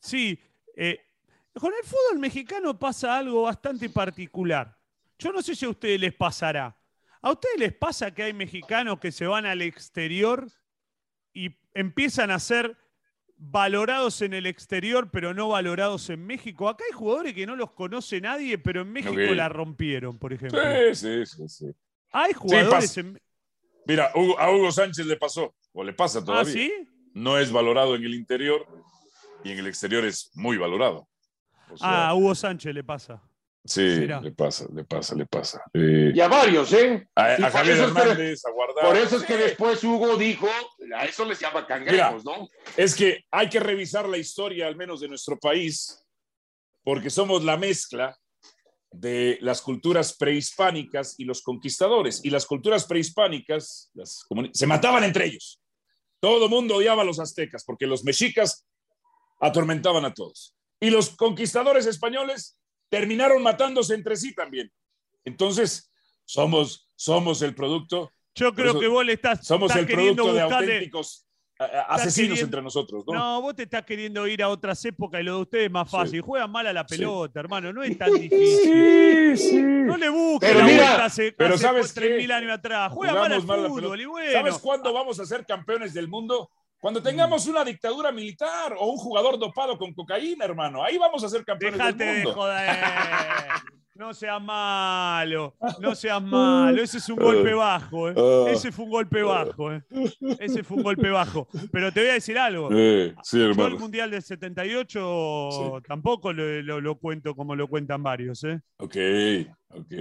[0.00, 0.38] Sí,
[0.76, 0.98] eh,
[1.60, 4.76] con el fútbol mexicano pasa algo bastante particular.
[5.18, 6.76] Yo no sé si a ustedes les pasará.
[7.20, 10.50] ¿A ustedes les pasa que hay mexicanos que se van al exterior
[11.32, 12.76] y empiezan a ser
[13.44, 16.68] valorados en el exterior, pero no valorados en México.
[16.68, 20.60] Acá hay jugadores que no los conoce nadie, pero en México la rompieron, por ejemplo.
[20.94, 21.66] Sí, sí, sí.
[22.12, 23.20] Hay jugadores en...
[23.84, 26.52] Mira, a Hugo Sánchez le pasó, o le pasa ¿Ah, todavía.
[26.52, 26.72] ¿Ah, sí?
[27.14, 28.64] No es valorado en el interior
[29.42, 31.08] y en el exterior es muy valorado.
[31.80, 33.22] Ah, a Hugo Sánchez le pasa.
[33.64, 35.62] Sí, le pasa, le pasa, le pasa.
[35.72, 37.08] Eh, y a varios, ¿eh?
[37.14, 38.88] A, Javier Hernández, a Guardado.
[38.88, 40.48] Por eso es que después Hugo dijo,
[40.96, 42.48] a eso les llama cangrejos, ¿no?
[42.76, 46.04] Es que hay que revisar la historia, al menos de nuestro país,
[46.82, 48.18] porque somos la mezcla
[48.90, 52.20] de las culturas prehispánicas y los conquistadores.
[52.24, 53.92] Y las culturas prehispánicas
[54.52, 55.60] se mataban entre ellos.
[56.20, 58.66] Todo el mundo odiaba a los aztecas porque los mexicas
[59.40, 60.54] atormentaban a todos.
[60.82, 64.68] Y los conquistadores españoles terminaron matándose entre sí también.
[65.24, 65.92] Entonces,
[66.24, 68.10] somos, somos el producto.
[68.34, 71.28] Yo creo que vos le estás, somos el producto de auténticos
[71.88, 73.12] asesinos entre nosotros, ¿no?
[73.12, 75.88] No, vos te estás queriendo ir a otras épocas y lo de ustedes es más
[75.88, 76.20] fácil.
[76.20, 79.36] Juegan mal a la pelota, hermano, no es tan difícil.
[79.36, 79.62] Sí, sí.
[79.62, 82.92] No le busques pero la mira, vuelta hace, pero hace ¿sabes 3.000 años atrás.
[82.92, 84.32] Juega mal al fútbol y bueno.
[84.32, 86.50] ¿Sabes cuándo vamos a ser campeones del mundo?
[86.82, 91.28] Cuando tengamos una dictadura militar o un jugador dopado con cocaína, hermano, ahí vamos a
[91.28, 92.30] ser campeones Déjate del mundo.
[92.30, 92.76] de joder.
[93.94, 96.82] No seas malo, no seas malo.
[96.82, 98.08] Ese es un golpe bajo.
[98.08, 98.14] ¿eh?
[98.16, 98.46] Ah.
[98.50, 99.72] Ese fue un golpe bajo.
[99.72, 99.80] ¿eh?
[100.40, 101.46] Ese fue un golpe bajo.
[101.70, 102.68] Pero te voy a decir algo.
[103.22, 108.42] sí, Yo el Mundial del 78 tampoco lo, cuento como lo cuentan varios.
[108.42, 108.60] ¿eh?
[108.78, 108.96] Ok,
[109.68, 109.92] ok.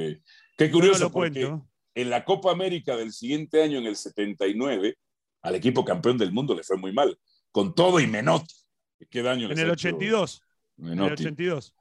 [0.57, 1.47] Qué curioso, porque
[1.93, 4.97] en la Copa América del siguiente año, en el 79,
[5.41, 7.17] al equipo campeón del mundo le fue muy mal,
[7.51, 8.53] con todo y Menotti.
[9.09, 10.41] ¿Qué daño En el 82.
[10.77, 11.73] En el 82.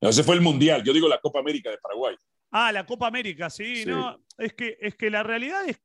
[0.00, 2.16] Ese fue el Mundial, yo digo la Copa América de Paraguay.
[2.50, 5.80] Ah, la Copa América, sí, no, es que, es que la realidad es,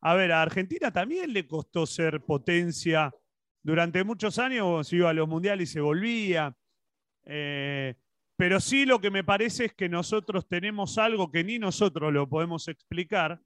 [0.00, 3.14] a ver, a Argentina también le costó ser potencia.
[3.62, 6.54] Durante muchos años se iba a los mundiales y se volvía.
[7.24, 7.94] Eh,
[8.36, 12.28] pero sí lo que me parece es que nosotros tenemos algo que ni nosotros lo
[12.28, 13.40] podemos explicar,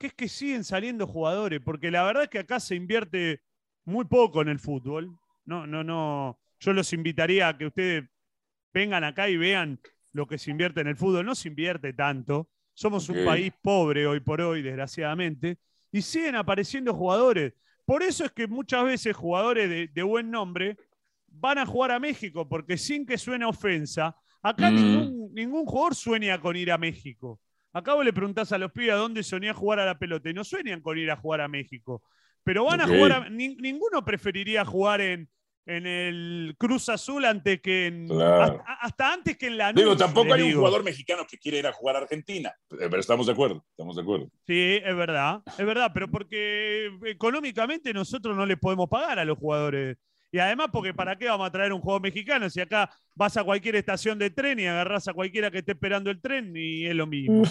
[0.00, 3.42] que es que siguen saliendo jugadores, porque la verdad es que acá se invierte
[3.84, 5.14] muy poco en el fútbol.
[5.44, 6.40] No, no, no.
[6.58, 8.04] Yo los invitaría a que ustedes
[8.72, 9.78] vengan acá y vean
[10.12, 11.26] lo que se invierte en el fútbol.
[11.26, 12.48] No se invierte tanto.
[12.72, 15.58] Somos un país pobre hoy por hoy, desgraciadamente,
[15.92, 17.52] y siguen apareciendo jugadores.
[17.84, 20.78] Por eso es que muchas veces jugadores de, buen nombre
[21.26, 24.74] van a jugar a México, porque sin que suene ofensa, acá mm.
[24.74, 27.38] ningún, ningún jugador sueña con ir a México.
[27.72, 30.44] Acabo le preguntás a los pibes a dónde soñás jugar a la pelota y no
[30.44, 32.02] sueñan con ir a jugar a México.
[32.42, 35.28] Pero van a jugar, ninguno preferiría jugar en,
[35.66, 38.08] en el Cruz Azul antes que en,
[38.80, 41.72] hasta, antes que en la Digo, tampoco hay un jugador mexicano que quiera ir a
[41.72, 44.30] jugar a Argentina, pero estamos de acuerdo, estamos de acuerdo.
[44.46, 49.38] Sí, es verdad, es verdad, pero porque económicamente nosotros no le podemos pagar a los
[49.38, 49.96] jugadores
[50.32, 53.44] y además, porque ¿para qué vamos a traer un juego mexicano si acá vas a
[53.44, 56.94] cualquier estación de tren y agarras a cualquiera que esté esperando el tren y es
[56.94, 57.42] lo mismo?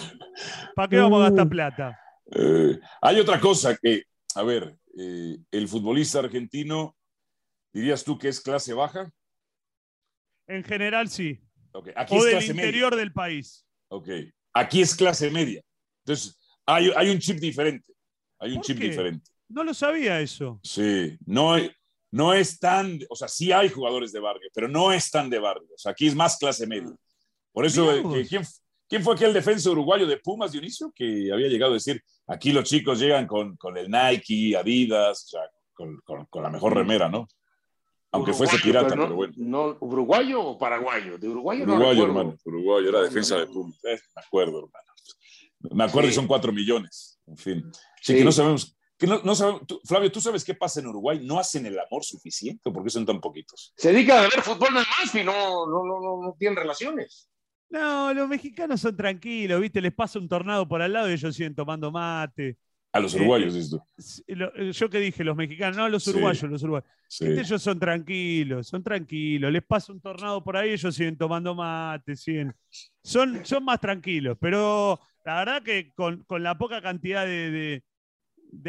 [0.74, 2.00] ¿Para qué vamos a gastar plata?
[2.32, 6.96] Eh, hay otra cosa que, a ver, eh, el futbolista argentino,
[7.72, 9.10] ¿dirías tú que es clase baja?
[10.46, 11.38] En general sí.
[11.94, 13.66] Aquí o del interior del país.
[13.88, 14.08] Ok.
[14.54, 15.62] Aquí es clase media.
[16.04, 17.92] Entonces, hay, hay un chip diferente.
[18.38, 19.30] Hay un chip diferente.
[19.48, 20.60] No lo sabía eso.
[20.62, 21.70] Sí, no hay,
[22.12, 25.38] no es tan, o sea, sí hay jugadores de barrio, pero no es tan de
[25.38, 25.68] barrio.
[25.74, 26.94] O sea, aquí es más clase media.
[27.52, 28.26] Por eso, eh,
[28.88, 32.64] ¿quién, fue aquel defensa uruguayo de Pumas, Dionisio, que había llegado a decir, aquí los
[32.64, 35.40] chicos llegan con, el Nike, Adidas, o sea,
[35.72, 37.28] con, la mejor remera, ¿no?
[38.12, 39.32] Aunque fuese pirata, pero, bueno.
[39.36, 41.16] No, ¿Uruguayo o paraguayo?
[41.16, 43.78] De uruguayo Uruguayo, hermano, uruguayo, era defensa de Pumas.
[43.84, 44.90] Eh, me acuerdo, hermano.
[45.60, 47.72] Me acuerdo que son cuatro millones, en fin.
[48.00, 48.14] Sí.
[48.14, 49.34] que no sabemos no,
[49.84, 51.20] Flavio, ¿tú sabes qué pasa en Uruguay?
[51.22, 53.72] No hacen el amor suficiente, ¿por qué son tan poquitos?
[53.76, 57.30] Se dedican a ver fútbol nada más y no, no, no, no tienen relaciones.
[57.70, 59.80] No, los mexicanos son tranquilos, ¿viste?
[59.80, 62.58] Les pasa un tornado por al lado y ellos siguen tomando mate.
[62.92, 63.86] A los uruguayos, esto.
[64.26, 66.90] Eh, yo que dije, los mexicanos, no, los uruguayos, los uruguayos.
[67.20, 69.52] Ellos son tranquilos, son tranquilos.
[69.52, 72.52] Les pasa un tornado por ahí, ellos siguen tomando mate, siguen.
[73.04, 77.84] Son, son más tranquilos, pero la verdad que con, la poca cantidad de de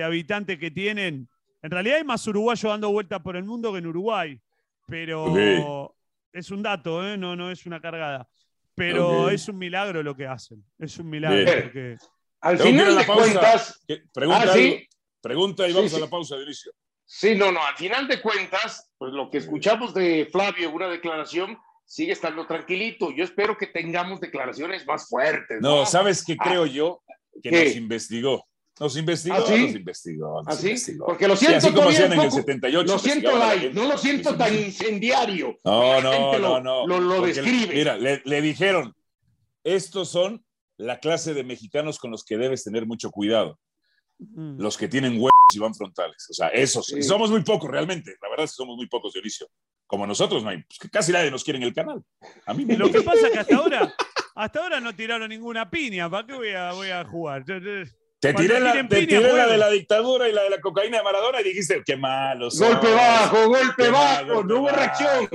[0.04, 1.28] habitantes que tienen,
[1.62, 4.40] en realidad hay más uruguayos dando vueltas por el mundo que en Uruguay.
[4.88, 5.96] pero
[6.34, 7.18] es un dato, ¿eh?
[7.18, 8.28] no, no es una cargada.
[8.76, 10.64] Pero es un milagro lo que hacen.
[10.80, 11.46] Es un milagro.
[11.46, 11.98] Porque...
[12.42, 13.86] Al final de cuentas.
[14.14, 14.80] Pregunta, ah,
[15.22, 16.72] pregunta y vamos a la pausa de inicio.
[17.06, 17.64] Sí, no, no.
[17.64, 22.48] Al final de cuentas, pues lo que escuchamos de Flavio en una declaración sigue estando
[22.48, 23.12] tranquilito.
[23.12, 25.60] Yo espero que tengamos declaraciones más fuertes.
[25.62, 27.04] No, ¿sabes qué creo yo?
[27.44, 28.48] Que nos investigó.
[28.82, 30.42] Nos investigó, ¿Ah, nos investigó.
[30.42, 32.92] Nos Porque lo siento así como hacían en el 78.
[32.92, 35.60] Lo siento light, no lo siento tan incendiario.
[35.64, 36.88] No, no, no, no.
[36.88, 37.76] Lo, describe.
[37.76, 38.96] Mira, le, dijeron,
[39.64, 40.44] estos son
[40.78, 43.60] la clase de mexicanos con los que debes tener mucho cuidado.
[44.18, 44.60] Mm.
[44.60, 46.26] Los que tienen huevos y van frontales.
[46.32, 46.88] O sea, esos.
[47.02, 48.16] Somos muy pocos realmente.
[48.20, 49.48] La verdad es que somos muy pocos, Dionisio.
[49.86, 52.04] Como nosotros, no hay, pues, casi nadie nos quiere en el canal.
[52.48, 53.94] A mí me Lo que pasa es que hasta ahora,
[54.34, 56.10] hasta ahora no tiraron ninguna piña.
[56.10, 57.46] ¿Para qué voy a, voy a jugar?
[58.22, 58.72] Te tiré, la,
[59.48, 62.50] de la dictadura y la de la cocaína de Maradona y dijiste, qué malo.
[62.56, 65.28] Golpe bajo, golpe bajo, no hubo reacción.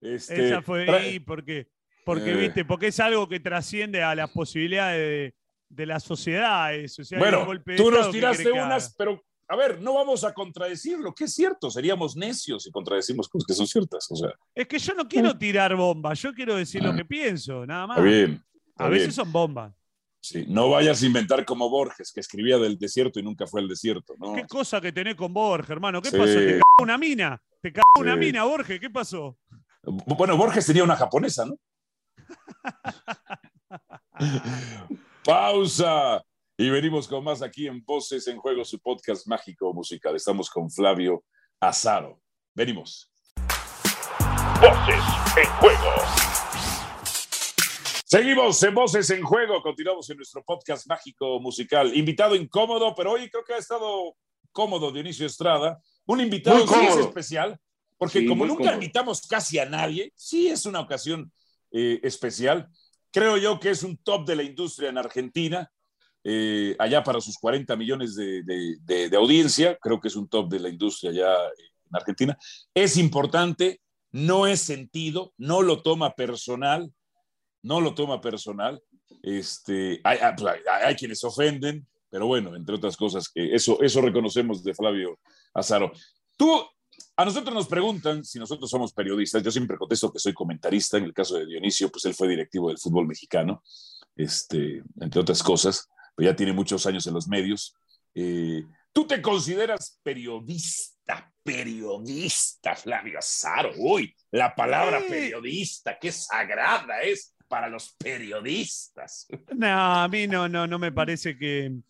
[0.00, 1.68] Este, Esa fue ahí porque,
[2.06, 2.36] porque, eh.
[2.36, 5.34] viste, porque es algo que trasciende a las posibilidades
[5.68, 6.74] de, la sociedad.
[6.74, 7.02] Eso.
[7.18, 11.70] bueno, tú nos tiraste unas, pero a ver, no vamos a contradecirlo, que es cierto,
[11.70, 14.10] seríamos necios si contradecimos cosas que son ciertas.
[14.10, 14.30] O sea.
[14.54, 16.96] Es que yo no quiero tirar bombas, yo quiero decir lo ah.
[16.96, 18.02] que pienso, nada más.
[18.02, 18.42] bien,
[18.76, 19.74] a veces son bombas.
[20.22, 23.66] Sí, no vayas a inventar como Borges, que escribía del desierto y nunca fue al
[23.66, 24.14] desierto.
[24.18, 24.34] ¿no?
[24.34, 26.00] ¿Qué cosa que tenés con Borges, hermano?
[26.00, 26.24] ¿Qué pasó?
[26.24, 27.42] ¿Te cagó una mina?
[27.60, 28.78] ¿Te cagó una mina, Borges?
[28.78, 29.36] ¿Qué pasó?
[29.82, 31.56] Bueno, Borges tenía una japonesa, ¿no?
[35.24, 36.22] Pausa.
[36.56, 40.14] Y venimos con más aquí en Voces en Juego, su podcast mágico musical.
[40.14, 41.24] Estamos con Flavio
[41.58, 42.20] Azaro.
[42.54, 43.10] Venimos.
[44.60, 45.02] Voces
[45.36, 46.31] en Juego.
[48.12, 51.96] Seguimos en Voces en Juego, continuamos en nuestro podcast mágico musical.
[51.96, 54.14] Invitado incómodo, pero hoy creo que ha estado
[54.52, 55.80] cómodo Dionisio Estrada.
[56.04, 57.58] Un invitado muy especial,
[57.96, 61.32] porque como nunca invitamos casi a nadie, sí es una ocasión
[61.70, 62.68] eh, especial.
[63.10, 65.72] Creo yo que es un top de la industria en Argentina,
[66.22, 70.60] eh, allá para sus 40 millones de, de, audiencia, creo que es un top de
[70.60, 72.36] la industria allá en Argentina.
[72.74, 76.92] Es importante, no es sentido, no lo toma personal
[77.62, 78.82] no lo toma personal.
[79.22, 84.62] Este, hay, pues, hay, quienes ofenden, pero bueno, entre otras cosas, que eso, eso reconocemos
[84.62, 85.18] de Flavio
[85.54, 85.92] Azaro.
[86.36, 86.64] Tú,
[87.16, 89.42] a nosotros nos preguntan si nosotros somos periodistas.
[89.42, 90.98] Yo siempre contesto que soy comentarista.
[90.98, 93.62] En el caso de Dionisio, pues él fue directivo del fútbol mexicano,
[94.16, 97.74] este, entre otras cosas, pero ya tiene muchos años en los medios.
[98.14, 101.32] Eh, ¿Tú te consideras periodista?
[101.42, 103.72] Periodista, Flavio Azaro.
[103.76, 109.26] Uy, la palabra periodista, qué sagrada es para los periodistas.
[109.54, 111.82] No, a mí no, no, no me parece que,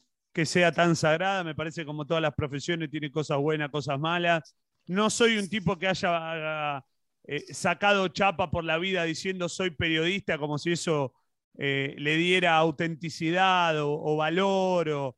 [0.45, 4.57] sea tan sagrada, me parece como todas las profesiones tiene cosas buenas, cosas malas.
[4.89, 6.85] No soy un tipo que haya
[7.29, 11.15] eh, sacado chapa por la vida diciendo soy periodista, como si eso
[11.57, 14.89] eh, le diera autenticidad o, valor.
[14.89, 15.17] O,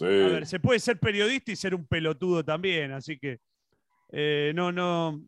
[0.00, 3.40] A ver, se puede ser periodista y ser un pelotudo también, así que
[4.10, 5.20] eh, no, no,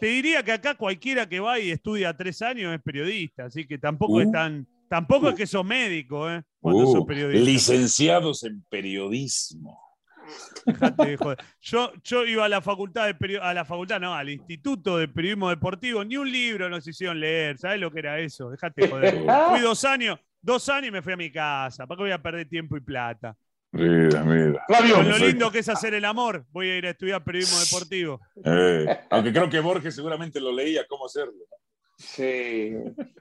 [0.00, 3.78] te diría que acá cualquiera que va y estudia tres años es periodista, así que
[3.78, 4.32] tampoco es uh.
[4.32, 4.68] tan.
[4.88, 6.42] Tampoco es que sos médico, ¿eh?
[6.60, 7.06] Cuando sos uh.
[7.06, 7.44] periodista.
[7.44, 9.80] Licenciados en periodismo.
[11.60, 15.50] Yo, yo iba a la facultad de a la facultad, no, al Instituto de Periodismo
[15.50, 17.58] Deportivo, ni un libro nos hicieron leer.
[17.58, 18.50] ¿Sabes lo que era eso?
[18.50, 19.24] Dejate joder.
[19.50, 21.86] Fui dos años, dos años y me fui a mi casa.
[21.86, 23.36] ¿Para qué voy a perder tiempo y plata?
[23.74, 24.64] Mira, mira.
[24.68, 28.20] Con lo lindo que es hacer el amor, voy a ir a estudiar periodismo deportivo.
[28.44, 31.44] Eh, aunque creo que Borges seguramente lo leía cómo hacerlo.
[31.98, 32.70] Sí.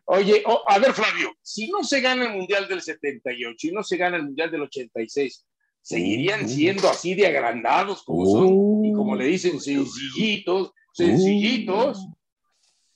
[0.05, 3.97] Oye, a ver, Flavio, si no se gana el Mundial del 78 y no se
[3.97, 5.43] gana el Mundial del 86,
[5.81, 6.47] ¿seguirían uh.
[6.47, 8.85] siendo así de agrandados como son?
[8.85, 12.07] Y como le dicen, sencillitos, sencillitos.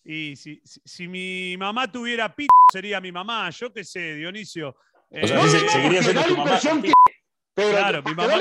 [0.06, 4.76] Y si, si, mi mamá tuviera pito, sería mi mamá, yo qué sé, Dionisio.
[5.10, 6.60] o sea, eh, seguiría siendo tu mamá.
[7.58, 8.36] Pero claro, mi mamá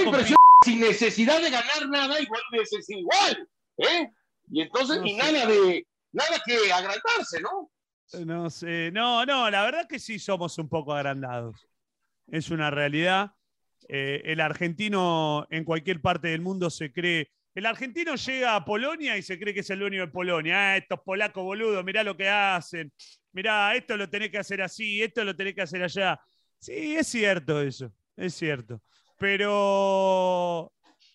[0.62, 3.48] sin necesidad de ganar nada, igual es igual.
[3.78, 4.10] ¿eh?
[4.50, 7.70] Y entonces, ni nada de nada que agrandarse, ¿no?
[8.26, 11.66] No sé, no, no, la verdad que sí somos un poco agrandados.
[12.26, 13.32] Es una realidad.
[13.88, 17.30] Eh, el argentino en cualquier parte del mundo se cree.
[17.54, 20.72] El argentino llega a Polonia y se cree que es el dueño de Polonia.
[20.72, 22.92] Ah, estos polacos boludos, mirá lo que hacen.
[23.32, 26.20] Mirá, esto lo tenés que hacer así, esto lo tenés que hacer allá.
[26.58, 28.82] Sí, es cierto eso, es cierto.
[29.18, 30.72] Pero,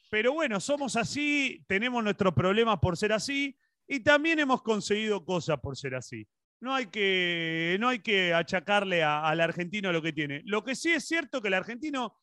[0.09, 3.55] pero bueno, somos así, tenemos nuestros problemas por ser así
[3.87, 6.27] y también hemos conseguido cosas por ser así.
[6.61, 10.41] No hay que, no hay que achacarle al argentino lo que tiene.
[10.45, 12.15] Lo que sí es cierto que el argentino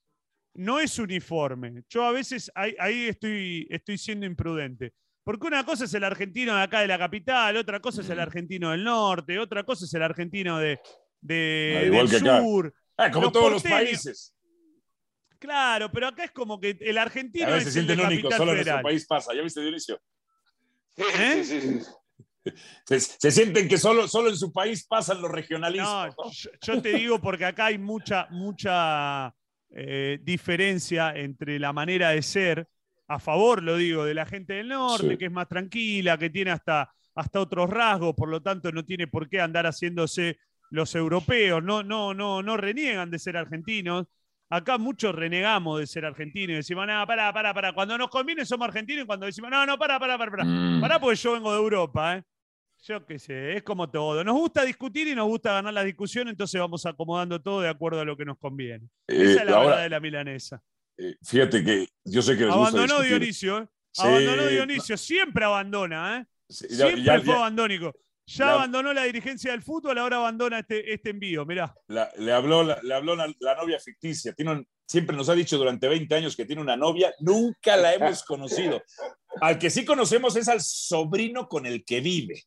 [0.55, 1.83] no es uniforme.
[1.89, 4.93] Yo a veces ahí, estoy, estoy siendo imprudente.
[5.25, 8.19] Porque una cosa es el argentino de acá de la capital, otra cosa es el
[8.19, 10.81] argentino del norte, otra cosa es el argentino de,
[11.21, 12.75] de Ah, del sur.
[12.97, 14.35] Ah, como Los todos los países.
[15.39, 18.39] Claro, pero acá es como que el argentino A veces es se sienten únicos, Capital
[18.39, 19.35] solo en nuestro país pasa.
[19.35, 20.01] ¿Ya viste, Dionisio?
[20.97, 21.43] ¿Eh?
[21.45, 22.53] Sí, sí, sí.
[22.87, 25.89] Se, se sienten que solo, solo en su país pasan los regionalismos.
[25.91, 26.31] No, ¿no?
[26.33, 29.35] yo, yo te digo porque acá hay mucha, mucha
[29.71, 32.67] eh, diferencia entre la manera de ser,
[33.07, 35.19] a favor, lo digo, de la gente del norte, Sí.
[35.19, 39.07] que es más tranquila, que tiene hasta, hasta otros rasgos, por lo tanto no tiene
[39.07, 40.39] por qué andar haciéndose
[40.71, 44.07] los europeos, no, no, no, no reniegan de ser argentinos.
[44.51, 47.73] Acá muchos renegamos de ser argentinos y decimos, no, pará, pará, pará.
[47.75, 50.45] Cuando nos conviene somos argentinos y cuando decimos, no, no, pará, pará, pará, pará.
[50.45, 50.81] Mm.
[50.81, 52.23] Pará porque yo vengo de Europa, ¿eh?
[52.85, 54.23] Yo qué sé, es como todo.
[54.25, 58.01] Nos gusta discutir y nos gusta ganar la discusión, entonces vamos acomodando todo de acuerdo
[58.01, 58.87] a lo que nos conviene.
[59.09, 60.63] Eh, Esa es la ahora, verdad de la milanesa.
[60.97, 63.11] eh, fíjate que yo sé que les gusta Abandonó discutir.
[63.19, 63.69] Dionisio, ¿eh?
[63.93, 66.27] Sí, Abandonó Dionisio, siempre abandona, ¿eh?
[66.49, 67.95] sí, ya- Siempre ya- fue ya- abandónico.
[68.29, 71.75] Ya la- abandonó la dirigencia del fútbol, ahora abandona este, este envío, mirá.
[71.87, 74.33] la- le habló, la, le habló la, la novia ficticia.
[74.35, 77.13] Tiene un- siempre nos ha dicho durante 20 años que tiene una novia.
[77.21, 78.83] Nunca la hemos conocido.
[79.41, 82.35] Al que sí conocemos es al sobrino con el que vive.
[82.35, 82.45] El-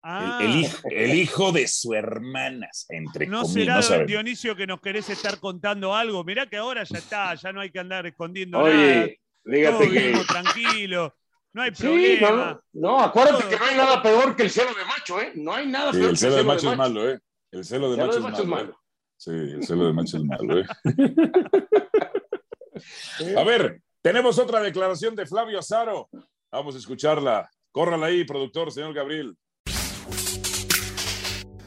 [0.00, 3.52] Ah, El, hijo, el hijo de su hermana, entre ¿No comillas.
[3.64, 4.06] será no sabemos.
[4.06, 6.22] Dionisio que nos querés estar contando algo?
[6.22, 8.70] Mirá que ahora ya está, ya no hay que andar escondiendo nada.
[8.70, 9.98] Oye, Todos dígate que.
[9.98, 11.12] vivimos tranquilos,
[11.52, 12.60] no hay Sí, problema.
[12.72, 13.50] no, no, acuérdate Todo.
[13.50, 15.32] que no hay nada peor que el celo de macho, ¿eh?
[15.34, 17.18] No hay nada Sí, peor el que celo de macho es malo, ¿eh?
[17.50, 18.72] El celo de El celo macho, de es, macho es malo, malo.
[18.72, 18.76] ¿eh?
[19.16, 20.66] Sí, el celo de macho es malo, ¿eh?
[23.36, 26.08] A ver, tenemos otra declaración de Flavio Azaro.
[26.52, 27.50] Vamos a escucharla.
[27.72, 29.36] Córrala ahí, productor, señor Gabriel.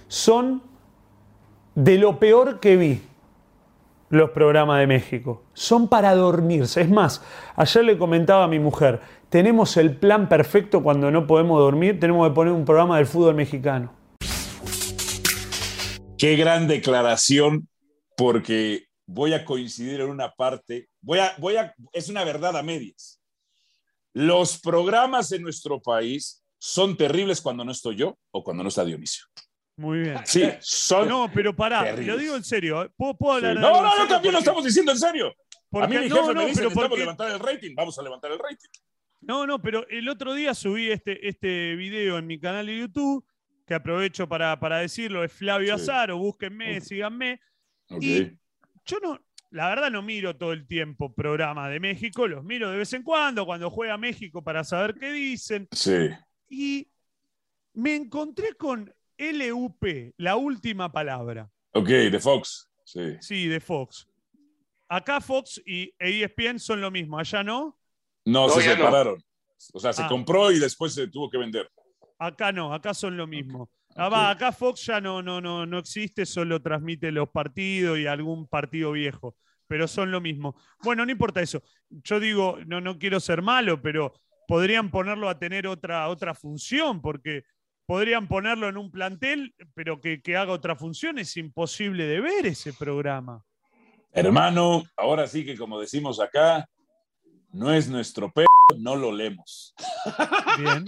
[0.07, 0.63] son
[1.75, 3.01] de lo peor que vi
[4.09, 5.43] los programas de México.
[5.53, 6.81] Son para dormirse.
[6.81, 7.23] Es más,
[7.55, 8.99] ayer le comentaba a mi mujer,
[9.31, 13.33] tenemos el plan perfecto cuando no podemos dormir, tenemos que poner un programa del fútbol
[13.33, 13.95] mexicano.
[16.17, 17.67] Qué gran declaración,
[18.17, 20.89] porque voy a coincidir en una parte.
[21.01, 23.21] Voy a, voy a, es una verdad a medias.
[24.13, 28.83] Los programas en nuestro país son terribles cuando no estoy yo o cuando no está
[28.83, 29.23] Dionisio.
[29.77, 30.19] Muy bien.
[30.25, 31.07] Sí, son.
[31.07, 32.07] No, pero pará, Terribles.
[32.07, 32.83] lo digo en serio.
[32.83, 32.89] ¿eh?
[32.97, 33.45] ¿Puedo, puedo Sí.
[33.45, 35.27] hablar de No, no, no, también lo Porque- estamos diciendo en serio.
[35.29, 35.33] A
[35.71, 38.01] porque- mí mi no, jefe no, me dice, necesitamos porque- levantar el rating, vamos a
[38.03, 38.69] levantar el rating.
[39.21, 43.25] No, no, pero el otro día subí este, este video en mi canal de YouTube,
[43.65, 45.83] que aprovecho para, para decirlo, es Flavio Sí.
[45.83, 47.39] Azaro, búsquenme, síganme.
[47.99, 48.31] Y
[48.85, 49.19] yo no,
[49.51, 53.03] la verdad no miro todo el tiempo programas de México, los miro de vez en
[53.03, 55.67] cuando, cuando juega México para saber qué dicen.
[55.71, 56.09] Sí.
[56.49, 56.91] Y
[57.73, 62.69] me encontré con LUP, la última palabra, Ok, de Fox.
[62.83, 63.15] Sí.
[63.21, 64.07] sí, de Fox.
[64.89, 67.77] Acá Fox y ESPN son lo mismo, allá no.
[68.25, 68.75] No, se no.
[68.75, 69.23] separaron.
[69.73, 70.07] O sea, se Ah.
[70.07, 71.69] compró y después se tuvo que vender.
[72.19, 73.69] Acá no, acá son lo mismo.
[73.95, 78.07] Ah, va, acá Fox ya no, no, no, no existe, solo transmite los partidos y
[78.07, 79.35] algún partido viejo,
[79.67, 80.55] pero son lo mismo.
[80.83, 81.61] Bueno, no importa eso.
[81.89, 84.13] Yo digo, no, no quiero ser malo, pero
[84.47, 87.43] podrían ponerlo a tener otra, otra función, porque
[87.85, 91.17] podrían ponerlo en un plantel, pero que, que haga otra función.
[91.19, 93.43] Es imposible de ver ese programa.
[94.13, 96.65] Hermano, ahora sí que como decimos acá,
[97.53, 98.45] no es nuestro p,
[98.77, 99.73] no lo leemos.
[100.57, 100.85] Bien.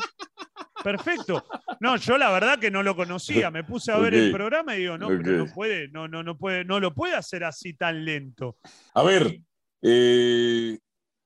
[0.84, 1.46] Perfecto.
[1.80, 3.50] No, yo la verdad que no lo conocía.
[3.50, 6.38] Me puse a ver el programa y digo, no, pero no puede, no, no, no
[6.38, 8.58] puede, no lo puede hacer así tan lento.
[8.94, 9.40] A ver,
[9.82, 10.78] eh,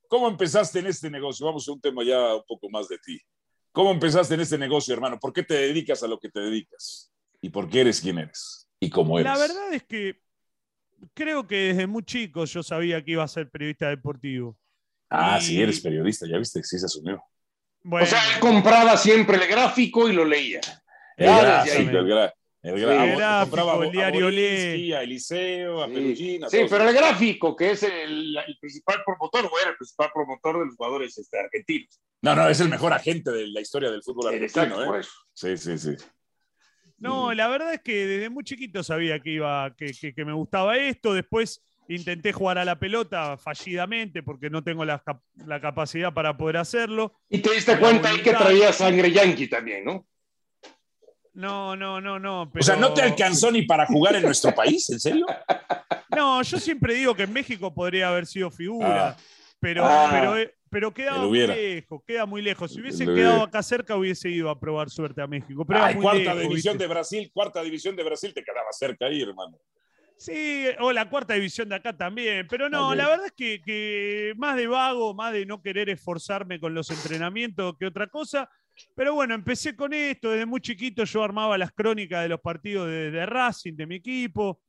[0.08, 1.46] ¿cómo empezaste en este negocio?
[1.46, 3.20] Vamos a un tema ya un poco más de ti.
[3.72, 5.20] ¿Cómo empezaste en este negocio, hermano?
[5.20, 7.12] ¿Por qué te dedicas a lo que te dedicas?
[7.42, 8.70] ¿Y por qué eres quien eres?
[8.80, 9.32] ¿Y cómo eres?
[9.32, 10.20] La verdad es que
[11.14, 14.58] creo que desde muy chico yo sabía que iba a ser periodista deportivo.
[15.10, 17.24] Ah, y- sí, eres periodista, ya viste, sí se asumió.
[17.84, 20.60] Bueno, O sea, él compraba siempre el gráfico y lo leía.
[21.16, 22.34] El Ya, gráfico, el, gra-
[22.64, 24.94] el Sí, el gráfico, el diario Lee.
[24.94, 29.60] a Eliseo, a Sí, Sí, pero el gráfico, que es el, el principal promotor, o
[29.60, 32.02] era el principal promotor de los jugadores este, argentinos.
[32.22, 35.00] No, no, es el mejor agente de la historia del fútbol Exacto, argentino, por ¿eh?
[35.00, 35.12] eso.
[35.34, 35.96] Sí, sí, sí.
[36.98, 40.34] no, la verdad es que desde muy chiquito sabía que iba, que, que- que me
[40.34, 41.14] gustaba esto.
[41.14, 45.02] Después intenté jugar a la pelota fallidamente porque no tengo la,
[45.46, 47.14] la capacidad para poder hacerlo.
[47.30, 50.06] Y te diste cuenta ahí que traía sangre yankee también, ¿no?
[51.34, 52.52] No, no, no, no.
[52.54, 54.90] O sea, ¿no te pero- alcanzó ni para jugar en nuestro país?
[54.90, 55.26] ¿En serio?
[56.16, 59.18] No, yo siempre digo que en México podría haber sido figura, Ah.
[59.60, 60.08] pero, Ah.
[60.12, 62.74] pero, eh, pero quedaba Él muy lejos, queda muy lejos.
[62.74, 65.64] Si hubiese quedado acá cerca, hubiese ido a probar suerte a México.
[65.66, 66.84] Pero era Ay, muy cuarta lejos, división ¿viste?
[66.84, 69.60] de Brasil, cuarta división de Brasil, te quedaba cerca ahí, hermano.
[70.18, 74.56] Sí, o la cuarta división de acá también, pero no, la verdad es que, más
[74.56, 78.50] de vago, más de no querer esforzarme con los entrenamientos que otra cosa.
[78.96, 82.88] Pero bueno, empecé con esto, desde muy chiquito yo armaba las crónicas de los partidos
[82.88, 84.60] de, de Racing, de mi equipo.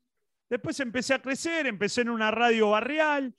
[0.49, 3.34] Después empecé a crecer, empecé en una radio barrial,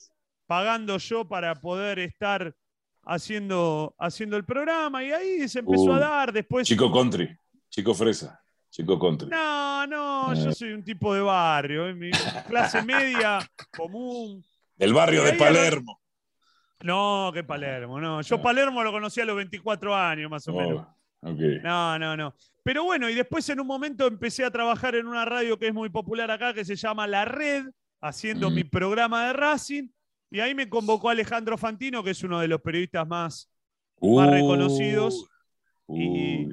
[0.48, 2.56] pagando yo para poder estar
[3.04, 6.34] haciendo, haciendo el programa y ahí se empezó a dar.
[6.34, 7.36] Después, chico country,
[7.70, 8.42] chico fresa.
[8.70, 9.30] Chico country.
[9.30, 10.54] No, no, yo eh.
[10.54, 11.94] soy un tipo de barrio, ¿eh?
[11.94, 12.12] mi
[12.48, 13.40] clase media,
[13.76, 14.44] común.
[14.78, 16.00] El barrio de Palermo.
[16.82, 18.22] No, que Palermo, no.
[18.22, 20.88] Yo Palermo lo conocí a los 24 años, más o oh, menos.
[21.64, 22.34] No, no, no.
[22.64, 25.74] Pero bueno, y después en un momento empecé a trabajar en una radio que es
[25.74, 27.66] muy popular acá, que se llama La Red,
[28.00, 28.54] haciendo mm.
[28.54, 29.90] mi programa de Racing.
[30.32, 33.52] Y ahí me convocó Alejandro Fantino, que es uno de los periodistas más,
[34.00, 35.28] más reconocidos.
[35.88, 36.48] Y,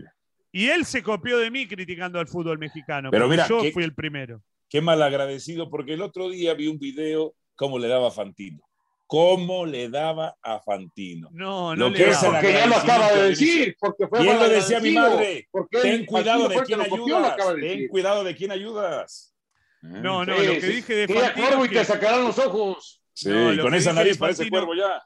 [0.52, 3.10] y él se copió de mí criticando al fútbol mexicano.
[3.10, 4.42] Pero mira, yo fui el primero.
[4.68, 8.60] Qué mal agradecido, porque el otro día vi un video cómo le daba a Fantino.
[9.06, 11.28] ¿Cómo le daba a Fantino?
[11.32, 12.32] No, no le daba.
[12.32, 13.76] Porque ya lo acaba de decir.
[13.78, 15.48] Porque fue lo decía mi madre.
[15.70, 17.36] Ten cuidado de quién ayudas.
[17.60, 19.32] Ten cuidado de quién ayudas.
[19.82, 21.46] No, no, lo que dije de Fantino.
[21.46, 23.00] Cuervo y te sacarán los ojos.
[23.12, 23.30] Sí,
[23.60, 25.02] con esa nariz parece cuervo ya.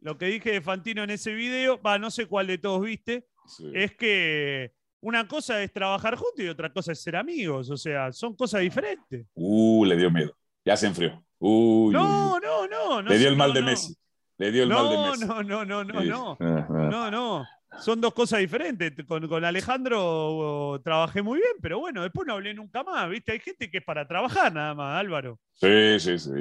[0.00, 3.26] Lo que dije de Fantino en ese video, va, no sé cuál de todos viste,
[3.72, 4.72] es que
[5.06, 7.70] una cosa es trabajar juntos y otra cosa es ser amigos.
[7.70, 9.24] O sea, son cosas diferentes.
[9.34, 10.36] Uh, le dio miedo.
[10.64, 11.24] Ya se enfrió.
[11.38, 13.94] no, no, no, Le dio el mal de Messi.
[14.36, 15.24] Le dio el mal de Messi.
[15.24, 16.36] No, no, no, no, no.
[16.90, 17.46] No, no.
[17.78, 18.92] Son dos cosas diferentes.
[19.06, 23.08] Con, Alejandro trabajé muy bien, pero bueno, después no hablé nunca más.
[23.08, 23.30] ¿Viste?
[23.30, 25.38] Hay gente que es para trabajar nada más, Álvaro.
[25.52, 26.32] Sí, sí, sí.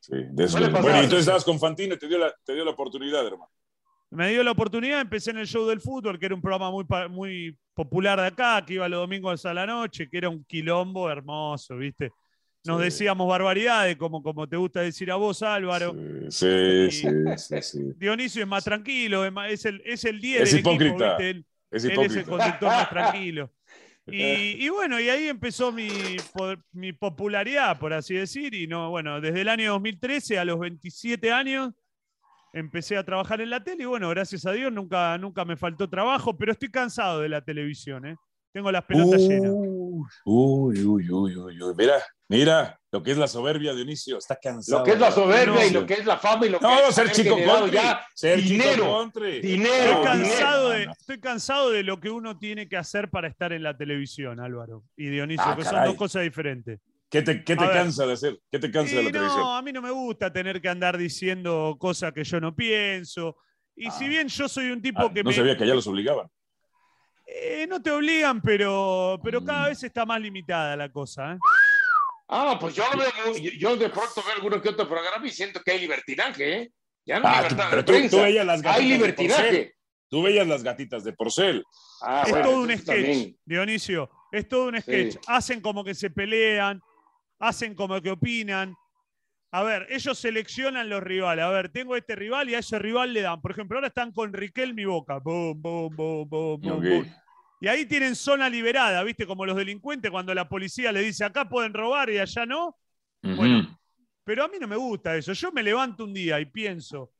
[0.00, 0.16] sí.
[0.34, 3.50] Bueno, entonces estabas con Fantino y te dio la, te dio la oportunidad, hermano
[4.12, 6.84] me dio la oportunidad, empecé en el show del fútbol, que era un programa muy,
[7.10, 11.10] muy popular de acá, que iba los domingos a la noche, que era un quilombo
[11.10, 12.10] hermoso, ¿viste?
[12.64, 15.96] Nos decíamos barbaridades, como, como te gusta decir a vos, Álvaro.
[16.28, 17.08] Sí, sí,
[17.62, 21.16] sí, Dionisio es más tranquilo, es el, es el 10 es hipócrita.
[21.16, 23.50] Él, es él es el conductor más tranquilo.
[24.04, 25.88] Y, y, bueno, y ahí empezó mi,
[26.72, 28.52] mi popularidad, por así decir.
[28.52, 31.72] Y no, bueno, desde el año 2013 a los 27 años
[32.52, 35.88] empecé a trabajar en la tele y bueno, gracias a Dios nunca, nunca me faltó
[35.88, 38.16] trabajo, pero estoy cansado de la televisión, ¿eh?
[38.52, 39.50] Tengo las pelotas llenas.
[39.50, 41.74] Uy, uy, uy, uy, uy.
[41.74, 41.94] Mira,
[42.28, 44.18] mira lo que es la soberbia, Dionisio.
[44.18, 44.80] Está cansado.
[44.80, 46.80] Lo que es la soberbia y lo que es la fama y lo que no,
[46.80, 47.38] es ser chico
[47.72, 49.72] ya ser dinero, dinero.
[49.72, 53.62] Estoy cansado, De, estoy cansado de lo que uno tiene que hacer para estar en
[53.62, 56.78] la televisión, Álvaro y Dionisio, ah, que son dos cosas diferentes.
[57.12, 58.40] ¿Qué te, cansa de hacer?
[58.50, 59.42] ¿Qué te cansa de la televisión?
[59.42, 63.36] No, a mí no me gusta tener que andar diciendo cosas que yo no pienso.
[63.76, 64.08] Y si ah.
[64.08, 65.22] bien yo soy un tipo ah, que.
[65.22, 66.26] No sabía que ya los obligaban.
[67.26, 69.68] Eh, no te obligan, pero, pero cada mm.
[69.68, 71.34] vez está más limitada la cosa.
[71.34, 71.38] ¿eh?
[72.28, 75.72] Ah, pues yo, veo, yo de pronto veo alguno que otro programa y siento que
[75.72, 76.72] hay libertinaje, ¿eh?
[77.04, 79.74] Ya no ah, pero tú, veías las gatitas hay libertinaje.
[80.08, 81.62] tú veías las gatitas de porcel.
[82.00, 84.08] Ah, es todo un sketch, Dionisio.
[84.30, 85.16] Es todo un sketch.
[85.26, 86.80] Hacen como que se pelean,
[87.42, 88.76] hacen como que opinan.
[89.50, 91.44] A ver, ellos seleccionan los rivales.
[91.44, 93.42] A ver, tengo este rival y a ese rival le dan.
[93.42, 95.18] Por ejemplo, ahora están con Riquel mi boca.
[95.18, 97.06] Boom, boom, boom, boom,
[97.60, 99.26] Y ahí tienen zona liberada, ¿viste?
[99.26, 102.78] Como los delincuentes cuando la policía le dice acá pueden robar y allá no.
[103.20, 103.78] Bueno,
[104.24, 105.32] pero a mí no me gusta eso.
[105.32, 107.12] Yo me levanto un día y pienso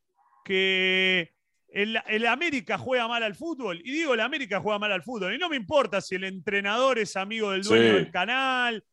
[0.44, 1.34] que
[1.68, 3.80] el, América juega mal al fútbol.
[3.84, 5.34] Y digo, el América juega mal al fútbol.
[5.34, 8.84] Y no me importa si el entrenador es amigo del dueño del canal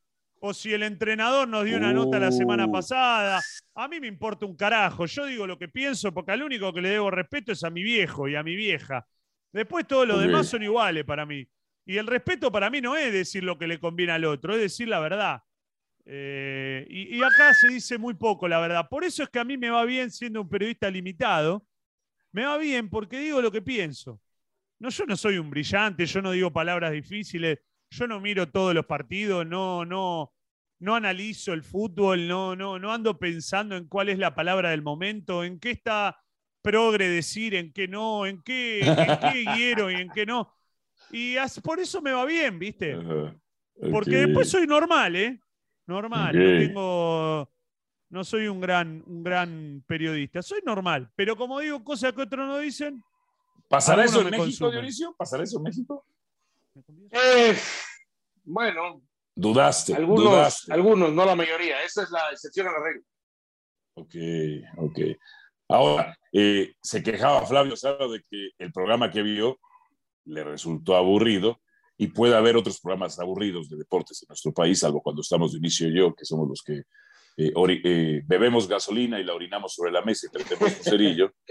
[0.41, 2.71] o si el entrenador nos dio una nota la semana uh.
[2.71, 3.41] pasada.
[3.75, 5.05] A mí me importa un carajo.
[5.05, 7.83] Yo digo lo que pienso porque al único que le debo respeto es a mi
[7.83, 9.05] viejo y a mi vieja.
[9.51, 11.47] Después todos los demás son iguales para mí.
[11.85, 14.61] Y el respeto para mí no es decir lo que le conviene al otro, es
[14.61, 15.41] decir la verdad.
[16.05, 18.87] Eh, y, y, acá se dice muy poco la verdad.
[18.89, 21.65] Por eso es que a mí me va bien siendo un periodista limitado.
[22.31, 24.21] Me va bien porque digo lo que pienso.
[24.79, 27.59] No, yo no soy un brillante, yo no digo palabras difíciles
[27.91, 30.33] yo no miro todos los partidos, no, no,
[30.79, 34.81] no analizo el fútbol, no, no, no ando pensando en cuál es la palabra del
[34.81, 36.19] momento, en qué está
[36.61, 38.81] progre decir, en qué no, en qué,
[39.55, 40.53] quiero y en qué no.
[41.11, 42.97] Y por eso me va bien, ¿viste?
[43.91, 45.39] Porque después soy normal, ¿eh?
[45.87, 47.51] Normal, no tengo.
[48.11, 51.11] No soy un gran, un gran periodista, soy normal.
[51.15, 53.03] Pero como digo cosas que otros no dicen.
[53.67, 55.15] ¿Pasará eso en México, Dionisio?
[55.15, 56.05] ¿Pasará eso en México?
[57.11, 57.57] Eh,
[58.43, 59.01] bueno.
[59.35, 61.81] Dudaste algunos, Algunos, no la mayoría.
[61.83, 63.03] Esa es la excepción a la regla.
[63.95, 64.15] Ok,
[64.77, 64.99] ok.
[65.69, 69.59] Ahora, eh, se quejaba Flavio Saro de que el programa que vio
[70.25, 71.61] le resultó aburrido
[71.97, 75.59] y puede haber otros programas aburridos de deportes en nuestro país, salvo cuando estamos de
[75.59, 76.83] inicio yo, que somos los que
[77.37, 77.53] eh,
[77.83, 81.33] eh, bebemos gasolina y la orinamos sobre la mesa y tenemos un cerillo.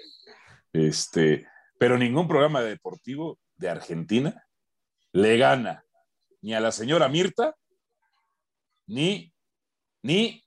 [0.70, 1.46] Este,
[1.78, 4.47] pero ningún programa deportivo de Argentina
[5.12, 5.84] le gana
[6.42, 7.54] ni a la señora Mirta,
[8.86, 9.32] ni,
[10.02, 10.42] ni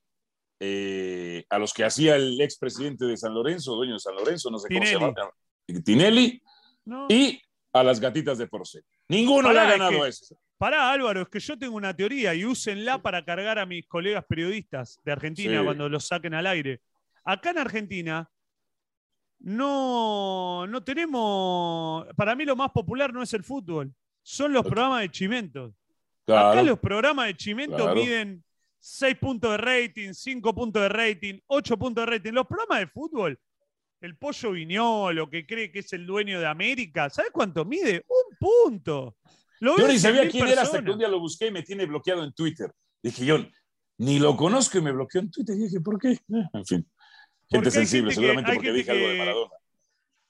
[0.60, 4.58] eh, a los que hacía el expresidente de San Lorenzo, dueño de San Lorenzo, no
[4.58, 5.14] sé cómo se llama,
[5.84, 6.42] Tinelli,
[7.10, 7.42] y
[7.74, 8.84] a las gatitas de Porcel.
[9.08, 10.38] Ninguno le ha ganado eso.
[10.58, 14.24] Pará, Álvaro, es que yo tengo una teoría y úsenla para cargar a mis colegas
[14.26, 16.82] periodistas de Argentina cuando los saquen al aire.
[17.24, 18.30] Acá en Argentina
[19.40, 22.06] no, no tenemos.
[22.16, 23.92] Para mí lo más popular no es el fútbol,
[24.24, 25.74] son los programas de chimentos.
[26.28, 28.44] Acá los programas de chimento miden
[28.80, 32.32] 6 puntos de rating, 5 puntos de rating, 8 puntos de rating.
[32.32, 33.40] Los programas de fútbol,
[34.02, 38.06] el pollo viñolo que cree que es el dueño de América, ¿sabes cuánto mide?
[38.08, 39.18] Un punto.
[39.60, 42.24] Yo ni sabía quién era hasta que un día lo busqué y me tiene bloqueado
[42.24, 42.72] en Twitter.
[43.04, 43.46] Dije yo,
[43.98, 45.56] ni lo conozco y me bloqueó en Twitter.
[45.56, 46.18] Y dije, ¿por qué?
[46.54, 46.88] En fin.
[47.50, 49.52] Gente sensible, seguramente porque dije algo de Maradona.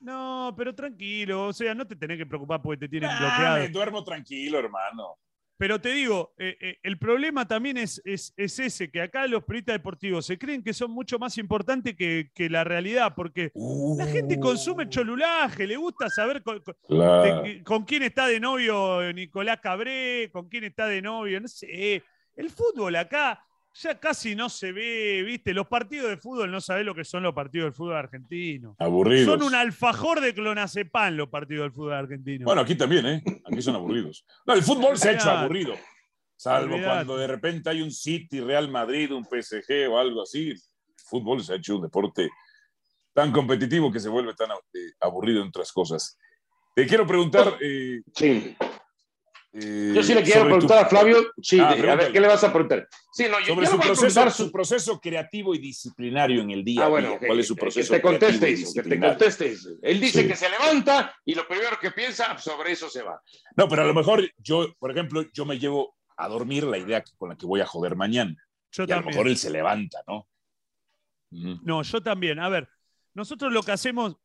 [0.01, 3.57] No, pero tranquilo, o sea, no te tenés que preocupar porque te tienen ah, bloqueado.
[3.59, 5.17] Me duermo tranquilo, hermano.
[5.57, 9.75] Pero te digo, eh, eh, el problema también es, es, ese, que acá los periodistas
[9.75, 14.89] deportivos se creen que son mucho más importantes que, la realidad, porque la gente consume
[14.89, 20.99] cholulaje, le gusta saber con, quién está de novio Nicolás Cabré, con quién está de
[20.99, 22.03] novio, no sé.
[22.35, 25.53] El fútbol acá ya casi no se ve, ¿viste?
[25.53, 28.75] Los partidos de fútbol no sabés lo que son los partidos del fútbol argentino.
[28.79, 29.39] Aburridos.
[29.39, 32.45] Son un alfajor de clonazepam los partidos del fútbol argentino.
[32.45, 33.23] Bueno, aquí también, ¿eh?
[33.45, 34.25] Aquí son aburridos.
[34.45, 35.75] No, el fútbol se ha hecho aburrido.
[36.35, 40.49] Salvo cuando de repente hay un City, Real Madrid, un PSG o algo así.
[40.49, 40.59] El
[40.97, 42.29] fútbol se ha hecho un deporte
[43.13, 46.17] tan competitivo que se vuelve tan eh, aburrido en otras cosas.
[46.75, 47.57] Te quiero preguntar.
[47.61, 48.55] Eh, sí.
[49.53, 52.41] Eh, yo sí le quiero preguntar a Flavio, sí, ah, a ver, ¿qué le vas
[52.43, 52.87] a preguntar?
[53.11, 54.51] Sí, no, yo, Sobre su, proceso, su...
[54.51, 56.85] proceso creativo y disciplinario en el día.
[56.85, 57.93] Ah, bueno, ¿Cuál es su proceso?
[57.93, 61.91] Que te conteste que te conteste Él dice que se levanta y lo primero que
[61.91, 63.21] piensa, sobre eso se va.
[63.57, 67.03] No, pero a lo mejor yo, por ejemplo, yo me llevo a dormir la idea
[67.17, 68.35] con la que voy a joder mañana.
[68.71, 70.27] Yo y a lo mejor él se levanta, ¿no?
[71.31, 72.39] No, yo también.
[72.39, 72.69] A ver,
[73.13, 74.15] nosotros lo que hacemos,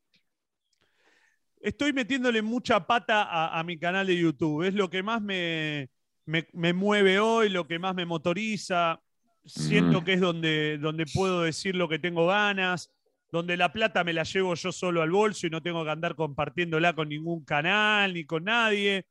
[1.67, 4.63] estoy metiéndole mucha pata a, mi canal de YouTube.
[4.63, 5.89] Es lo que más me,
[6.25, 9.01] me, mueve hoy, lo que más me motoriza.
[9.45, 12.91] Siento que es donde, donde puedo decir lo que tengo ganas,
[13.31, 16.15] donde la plata me la llevo yo solo al bolso y no tengo que andar
[16.15, 19.05] compartiéndola con ningún canal ni con nadie.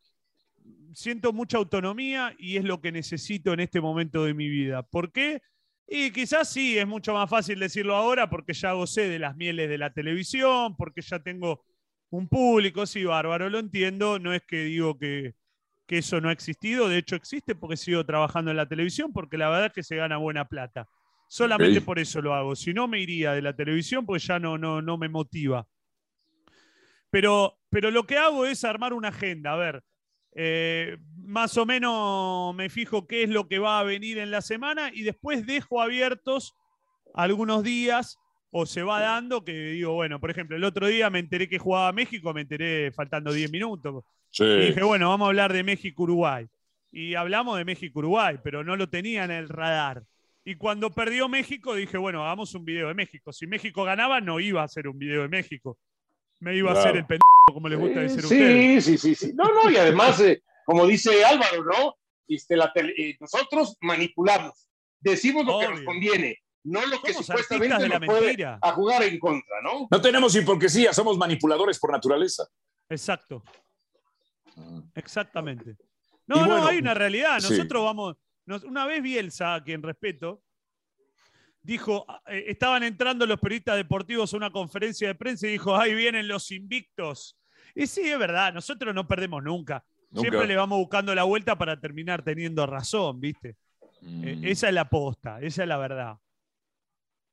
[0.95, 4.83] Siento mucha autonomía y es lo que necesito en este momento de mi vida.
[4.83, 5.43] ¿Por qué?
[5.87, 9.69] Y quizás sí, es mucho más fácil decirlo ahora porque ya gocé de las mieles
[9.69, 11.63] de la televisión, porque ya tengo
[12.17, 15.35] un público, sí, bárbaro, lo entiendo, no es que digo que,
[15.89, 19.49] eso no ha existido, de hecho existe porque sigo trabajando en la televisión, porque la
[19.49, 20.89] verdad es que se gana buena plata.
[21.29, 24.59] Solamente por eso lo hago, si no me iría de la televisión pues ya no,
[24.59, 25.67] no, no me motiva.
[27.11, 29.85] Pero, pero lo que hago es armar una agenda, a ver,
[30.35, 34.43] eh, más o menos me fijo qué es lo que va a venir en la
[34.43, 36.57] semana y después dejo abiertos
[37.15, 38.19] algunos días
[38.59, 41.59] o se va dando que digo, bueno, por ejemplo, el otro día me enteré que
[41.59, 44.03] jugaba México, me enteré faltando 10 minutos.
[44.39, 46.47] Y dije, bueno, vamos a hablar de México-Uruguay.
[46.91, 50.05] Y hablamos de México-Uruguay, pero no lo tenía en el radar.
[50.43, 53.31] Y cuando perdió México, dije, bueno, hagamos un video de México.
[53.31, 55.77] Si México ganaba, no iba a hacer un video de México.
[56.41, 58.85] Me iba a hacer el pendejo, como les gusta decir a ustedes.
[58.87, 59.33] Sí, sí, sí.
[59.35, 61.97] No, no, y además, eh, como dice Álvaro, ¿no?
[62.27, 64.67] Este, la eh, nosotros manipulamos,
[64.99, 69.63] decimos lo que nos conviene no lo que supuestamente nos puede a jugar en contra,
[69.63, 69.87] ¿no?
[69.89, 72.47] No tenemos hipocresía, somos manipuladores por naturaleza.
[72.89, 73.43] Exacto.
[74.57, 74.83] Ah.
[74.95, 75.77] Exactamente.
[76.27, 77.41] No, no, hay una realidad.
[77.41, 78.17] Nosotros vamos.
[78.65, 80.43] una vez Bielsa, a quien respeto,
[81.63, 85.95] dijo: eh, estaban entrando los periodistas deportivos a una conferencia de prensa y dijo: ahí
[85.95, 87.39] vienen los invictos.
[87.77, 89.85] Y sí, es verdad, nosotros no perdemos nunca.
[90.13, 93.57] Siempre le vamos buscando la vuelta para terminar teniendo razón, ¿viste?
[94.03, 94.45] Eh, mm.
[94.47, 96.17] esa es la posta, esa es la verdad.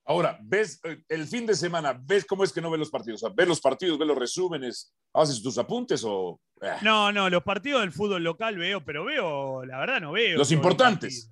[0.06, 3.24] Ahora, ves eh, el fin de semana, ves cómo es que no ves los partidos.
[3.36, 6.41] ves los partidos, ves los resúmenes, haces tus apuntes o.
[6.62, 6.76] Eh.
[6.82, 10.38] No, no, los partidos del fútbol local veo, pero veo, la verdad no veo.
[10.38, 11.32] Los importantes.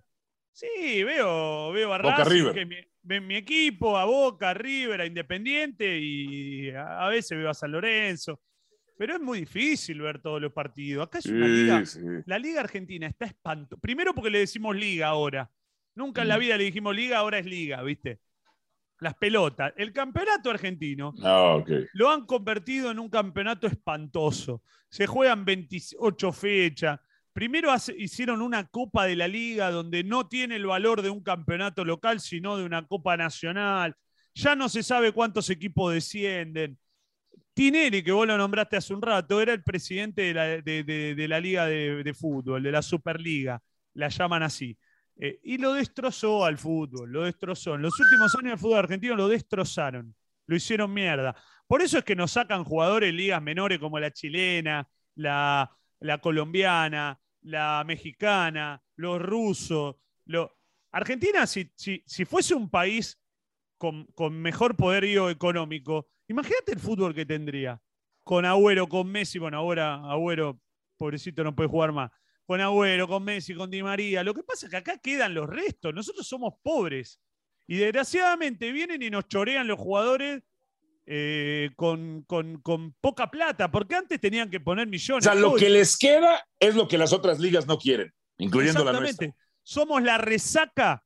[0.53, 2.67] Sí, veo, veo a Boca River.
[3.03, 8.41] mi, mi, equipo, a Boca, River, a Independiente y a, veces veo a San Lorenzo.
[8.97, 11.07] Pero es muy difícil ver todos los partidos.
[11.07, 11.84] Acá es una liga.
[12.28, 13.78] La Liga Argentina está espanto.
[13.78, 15.49] Primero porque le decimos liga ahora.
[15.95, 16.39] Nunca en la mm.
[16.39, 18.19] vida le dijimos liga, ahora es liga, ¿viste?
[19.02, 19.74] Las pelotas.
[19.76, 21.62] El campeonato argentino ah,
[21.93, 24.64] lo han convertido en un campeonato espantoso.
[24.89, 26.99] Se juegan 28 fechas,
[27.34, 31.84] primero hicieron una Copa de la Liga donde no tiene el valor de un campeonato
[31.84, 33.95] local, sino de una Copa Nacional.
[34.36, 36.78] Ya no se sabe cuántos equipos descienden.
[37.54, 42.14] Tinelli, que vos lo nombraste hace un rato, era el presidente de la, Liga de,
[42.14, 43.62] Fútbol, de la Superliga,
[43.95, 44.78] la llaman así.
[45.24, 47.76] Eh, y lo destrozó al fútbol, lo destrozó.
[47.76, 50.13] En los últimos años el fútbol argentino lo destrozaron,
[50.47, 51.36] lo hicieron mierda.
[51.67, 55.69] Por eso es que nos sacan jugadores ligas menores como la chilena, la,
[56.22, 59.95] colombiana, la mexicana, los rusos.
[60.91, 63.17] Argentina, si, si, fuese un país
[63.78, 67.82] con, con mejor poderío económico, Imagínate el fútbol que tendría.
[68.24, 70.61] Con Agüero, con Messi, bueno, ahora Agüero,
[70.95, 72.09] pobrecito, no puede jugar más.
[72.46, 74.24] Con Agüero, con Messi, con Di María.
[74.24, 75.94] Lo que pasa es que acá quedan los restos.
[75.94, 77.20] Nosotros somos pobres.
[77.68, 80.44] Y desgraciadamente vienen y nos chorean los jugadores
[81.06, 82.26] eh, con,
[83.00, 85.26] poca plata, porque antes tenían que poner millones.
[85.26, 88.84] O sea, lo que les queda es lo que las otras ligas no quieren, incluyendo
[88.84, 89.34] la nuestra.
[89.64, 91.04] Somos la resaca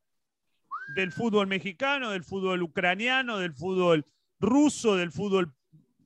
[0.96, 4.06] del fútbol mexicano, del fútbol ucraniano, del fútbol
[4.40, 5.54] ruso del fútbol.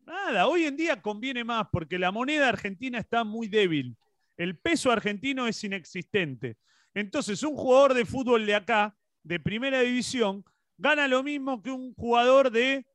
[0.06, 3.96] Nada, hoy en día conviene más porque la moneda argentina está muy débil.
[4.40, 6.58] El peso argentino es inexistente.
[6.94, 10.46] Entonces, un jugador de fútbol de acá, de primera división,
[10.78, 12.88] gana lo mismo que un jugador de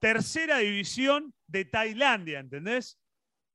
[0.00, 2.98] tercera división de Tailandia, ¿entendés?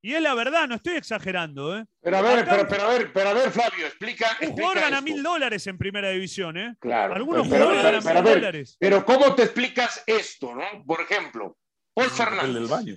[0.02, 1.86] Y es la verdad, no estoy exagerando, ¿eh?
[2.02, 4.36] Pero a ver, pero, a ver, pero a ver, Flavio, explica.
[4.42, 6.76] Un jugador gana mil dólares en primera división, ¿eh?
[6.80, 7.14] Claro.
[7.14, 8.78] Algunos jugadores ganan mil dólares.
[8.80, 10.84] Pero ¿cómo te explicas esto, no?
[10.88, 11.56] Por ejemplo,
[11.94, 12.48] Paul Fernández.
[12.48, 12.96] El del baño.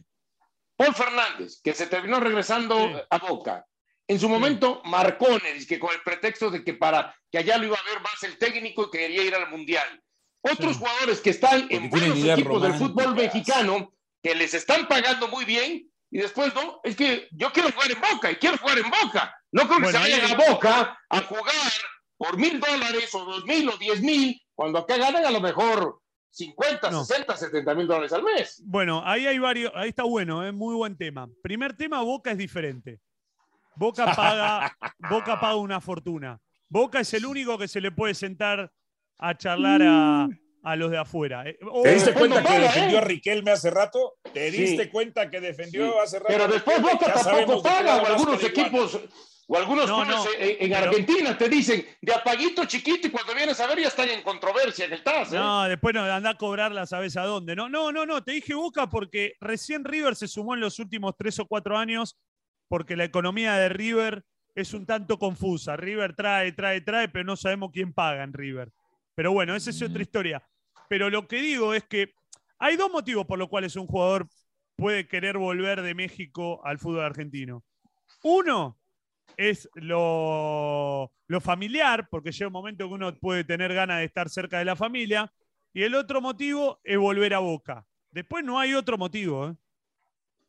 [0.76, 3.66] Paul Fernández, que se terminó regresando a Boca.
[4.10, 7.76] En su momento, Marcones, que con el pretexto de que para que allá lo iba
[7.76, 10.02] a ver más el técnico y quería ir al Mundial.
[10.40, 15.44] Otros jugadores que están en buenos equipos del fútbol mexicano, que les están pagando muy
[15.44, 18.90] bien, y después, no, es que yo quiero jugar en Boca y quiero jugar en
[18.90, 19.32] Boca.
[19.52, 21.72] No creo que se vayan a Boca a jugar
[22.16, 26.00] por mil dólares o dos mil o diez mil, cuando acá ganan a lo mejor
[26.30, 28.60] 50, 60, 70 mil dólares al mes.
[28.66, 31.28] Bueno, ahí hay varios, ahí está bueno, es muy buen tema.
[31.44, 32.98] Primer tema, Boca es diferente.
[33.80, 34.76] Boca paga,
[35.08, 36.38] Boca paga una fortuna.
[36.68, 38.70] Boca es el único que se le puede sentar
[39.16, 40.28] a charlar a,
[40.62, 41.48] a los de afuera.
[41.48, 44.18] Eh, ¿Te diste cuenta que defendió a Riquelme hace rato?
[44.34, 46.28] ¿Te diste cuenta que defendió hace rato?
[46.28, 49.00] Pero después Boca tampoco paga, o algunos equipos,
[49.48, 49.90] o algunos
[50.38, 54.20] En, Argentina te dicen de apaguito chiquito y cuando vienes a ver ya están en
[54.20, 55.32] controversia en el TAS.
[55.32, 55.36] ¿eh?
[55.36, 57.56] No, después no, anda a cobrarla, sabes a dónde.
[57.56, 61.14] No, no, no, no, te dije Boca porque recién River se sumó en los últimos
[61.16, 62.18] tres o cuatro años
[62.70, 65.76] porque la economía de River es un tanto confusa.
[65.76, 68.72] River trae, trae, trae, pero no sabemos quién paga en River.
[69.16, 70.40] Pero bueno, esa es otra historia.
[70.88, 72.14] Pero lo que digo es que
[72.60, 74.28] hay dos motivos por los cuales un jugador
[74.76, 77.64] puede querer volver de México al fútbol argentino.
[78.22, 78.78] Uno
[79.36, 81.10] es lo,
[81.40, 84.76] familiar, porque llega un momento que uno puede tener ganas de estar cerca de la
[84.76, 85.32] familia.
[85.72, 87.84] Y el otro motivo es volver a Boca.
[88.12, 89.48] Después no hay otro motivo.
[89.48, 89.56] ¿eh?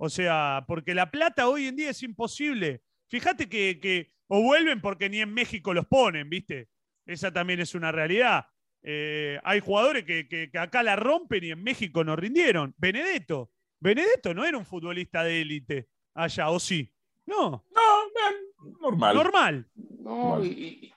[0.04, 2.82] O sea, porque la plata hoy en día es imposible.
[3.08, 6.70] Fíjate que, que, o vuelven porque ni en México los ponen, ¿viste?
[7.06, 8.48] Esa también es una realidad.
[8.82, 12.74] Eh, hay jugadores que, acá la rompen y en México no rindieron.
[12.80, 13.52] Benedetto.
[13.80, 16.92] Benedetto no era un futbolista de élite allá, ¿o sí?
[17.28, 17.64] No.
[17.70, 19.16] No, normal.
[19.16, 19.70] Normal.
[19.76, 20.92] No, y,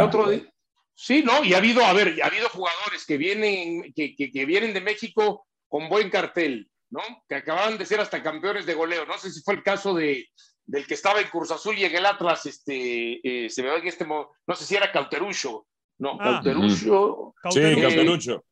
[0.00, 0.26] otro
[0.96, 4.80] sí, no, y ha habido, a ver, ha habido jugadores que vienen, que, vienen de
[4.80, 7.00] México con buen cartel, ¿no?
[7.28, 9.06] Que acababan de ser hasta campeones de goleo.
[9.06, 10.28] No sé si fue el caso de,
[10.66, 13.78] del que estaba en Cruz Azul y en el Atlas, este, eh, se me ve
[13.78, 15.66] en este no sé si era Cauterucho,
[15.98, 16.40] no, ah.
[16.42, 17.34] Cauterucho.
[17.50, 18.44] Sí, Cauterucho.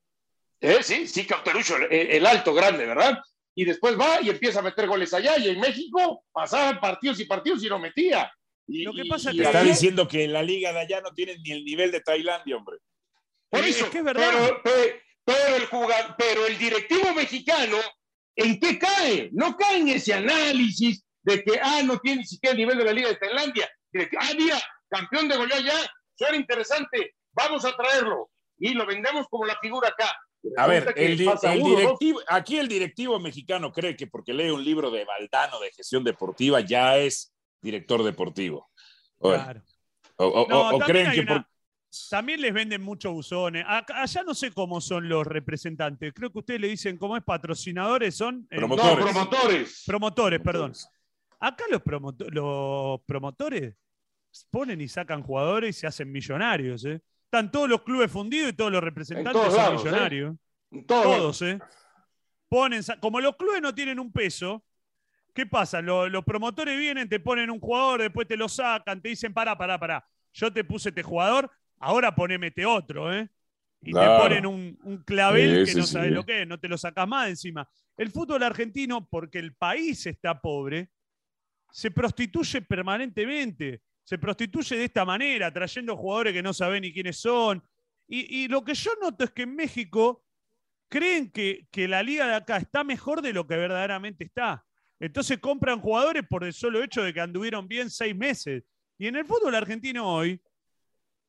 [0.58, 3.18] Eh, sí, sí, Cauterucho, el, alto, grande, ¿verdad?
[3.54, 7.26] Y después va y empieza a meter goles allá y en México pasaban partidos y
[7.26, 8.32] partidos y no metía.
[8.66, 11.12] Y, Lo que pasa es que está diciendo que en la liga de allá no
[11.12, 12.78] tienen ni el nivel de Tailandia, hombre.
[13.50, 14.60] Por eso, es verdad.
[14.62, 15.68] Pero, el
[16.16, 17.76] pero el directivo mexicano,
[18.40, 19.30] ¿en qué cae?
[19.32, 22.84] No cae en ese análisis de que, ah, no tiene ni siquiera el nivel de
[22.84, 23.68] la liga de Tailandia.
[23.92, 25.74] De que, ah, mira, campeón de goleo allá,
[26.16, 30.14] suena interesante, vamos a traerlo y lo vendemos como la figura acá.
[30.56, 35.04] A ver, el, directivo, aquí el directivo mexicano cree que porque lee un libro de
[35.04, 38.70] Valdano de gestión deportiva ya es director deportivo.
[39.18, 39.62] claro.
[40.16, 41.26] O, creen que
[42.08, 43.64] También les venden muchos buzones.
[43.66, 46.12] Allá no sé cómo son los representantes.
[46.14, 48.46] Creo que ustedes le dicen cómo es patrocinadores, son...
[48.50, 48.98] Eh, promotores.
[48.98, 49.82] No, promotores.
[49.86, 50.72] Promotores, perdón.
[51.40, 51.82] Acá los,
[52.32, 53.74] los promotores
[54.50, 56.84] ponen y sacan jugadores y se hacen millonarios.
[56.84, 57.00] ¿eh?
[57.24, 59.76] Están todos los clubes fundidos y todos los representantes son ¿eh?
[59.76, 60.36] millonarios.
[60.86, 61.58] Todos, ¿eh?
[62.48, 64.64] Ponen, como los clubes no tienen un peso,
[65.34, 65.80] ¿qué pasa?
[65.80, 69.78] los promotores vienen, te ponen un jugador, después te lo sacan, te dicen, pará, pará,
[69.78, 70.04] pará.
[70.32, 71.50] Yo te puse este jugador,
[71.80, 73.28] ahora poneme este otro, ¿eh?
[73.82, 77.08] Y te ponen un, clavel que no sabes lo que es, no te lo sacas
[77.08, 77.68] más encima.
[77.96, 80.90] El fútbol argentino, porque el país está pobre,
[81.72, 83.82] se prostituye permanentemente.
[84.04, 87.62] Se prostituye de esta manera, trayendo jugadores que no saben ni quiénes son.
[88.06, 90.24] Y, lo que yo noto es que en México
[90.88, 94.66] creen que, que, la liga de acá está mejor de lo que verdaderamente está.
[94.98, 98.64] Entonces compran jugadores por el solo hecho de que anduvieron bien seis meses.
[98.98, 100.42] Y en el fútbol argentino hoy,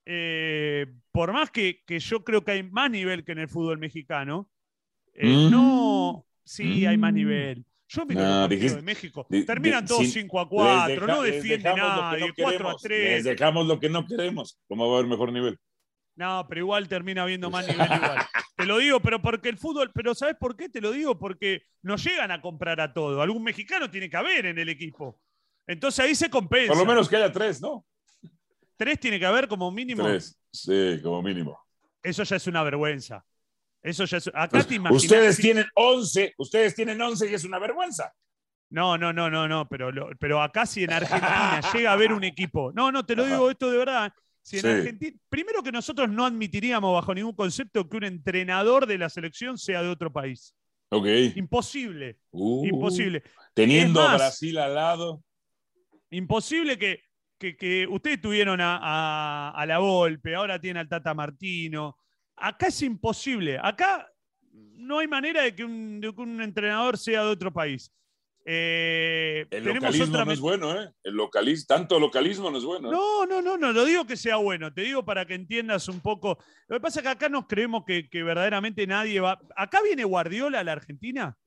[0.06, 4.50] eh, por más que, yo creo que hay más nivel que en el fútbol mexicano,
[5.14, 5.52] eh, mm.
[5.52, 7.16] no, sí, hay más mm.
[7.16, 7.66] nivel.
[7.88, 9.28] Yo me no, de México.
[9.46, 13.14] Terminan todos 5 a 4, no defiende nadie, 4 a 3.
[13.16, 14.58] Les dejamos lo que no queremos.
[14.70, 15.60] ¿Cómo va a haber mejor nivel?
[16.16, 18.20] No, pero igual termina habiendo más nivel igual.
[18.56, 21.20] Te lo digo, pero porque el fútbol, pero ¿sabes por qué te lo digo?
[21.20, 23.22] Porque no llegan a comprar a todo.
[23.22, 25.20] Algún mexicano tiene que haber en el equipo.
[25.68, 26.74] Entonces ahí se compensa.
[26.74, 27.86] Por lo menos que haya tres, ¿no?
[28.82, 30.02] Tres tiene que haber como mínimo.
[30.04, 31.56] Tres, sí, como mínimo.
[32.02, 33.24] Eso ya es una vergüenza.
[33.80, 34.28] Eso ya es.
[34.30, 38.12] Acá pues, te Ustedes tienen 11, ustedes tienen 11 y es una vergüenza.
[38.72, 42.24] No, no, no, no, no, pero, pero acá si en Argentina llega a haber un
[42.24, 42.72] equipo.
[42.74, 44.12] No, no, te lo digo esto de verdad.
[44.42, 48.98] Si en Argentina, primero que nosotros no admitiríamos bajo ningún concepto que un entrenador de
[48.98, 50.56] la selección sea de otro país.
[50.90, 51.06] Ok.
[51.36, 52.18] Imposible.
[52.32, 53.22] Uh, imposible.
[53.54, 55.24] Teniendo a Brasil al lado.
[56.10, 57.04] Imposible que,
[57.42, 61.98] que, ustedes tuvieron a, la Volpe, ahora tienen al Tata Martino.
[62.36, 63.60] Acá es imposible.
[63.62, 64.08] Acá
[64.54, 67.92] no hay manera de que un, entrenador sea de otro país.
[68.44, 70.92] Eh, el localismo no es bueno, ¿eh?
[71.04, 72.90] El localismo, tanto localismo no es bueno.
[72.90, 72.92] ¿eh?
[72.92, 76.00] No, no, no, no, lo digo que sea bueno, te digo para que entiendas un
[76.00, 76.40] poco.
[76.68, 79.40] Lo que pasa es que acá nos creemos que, verdaderamente nadie va.
[79.56, 81.38] Acá viene Guardiola a la Argentina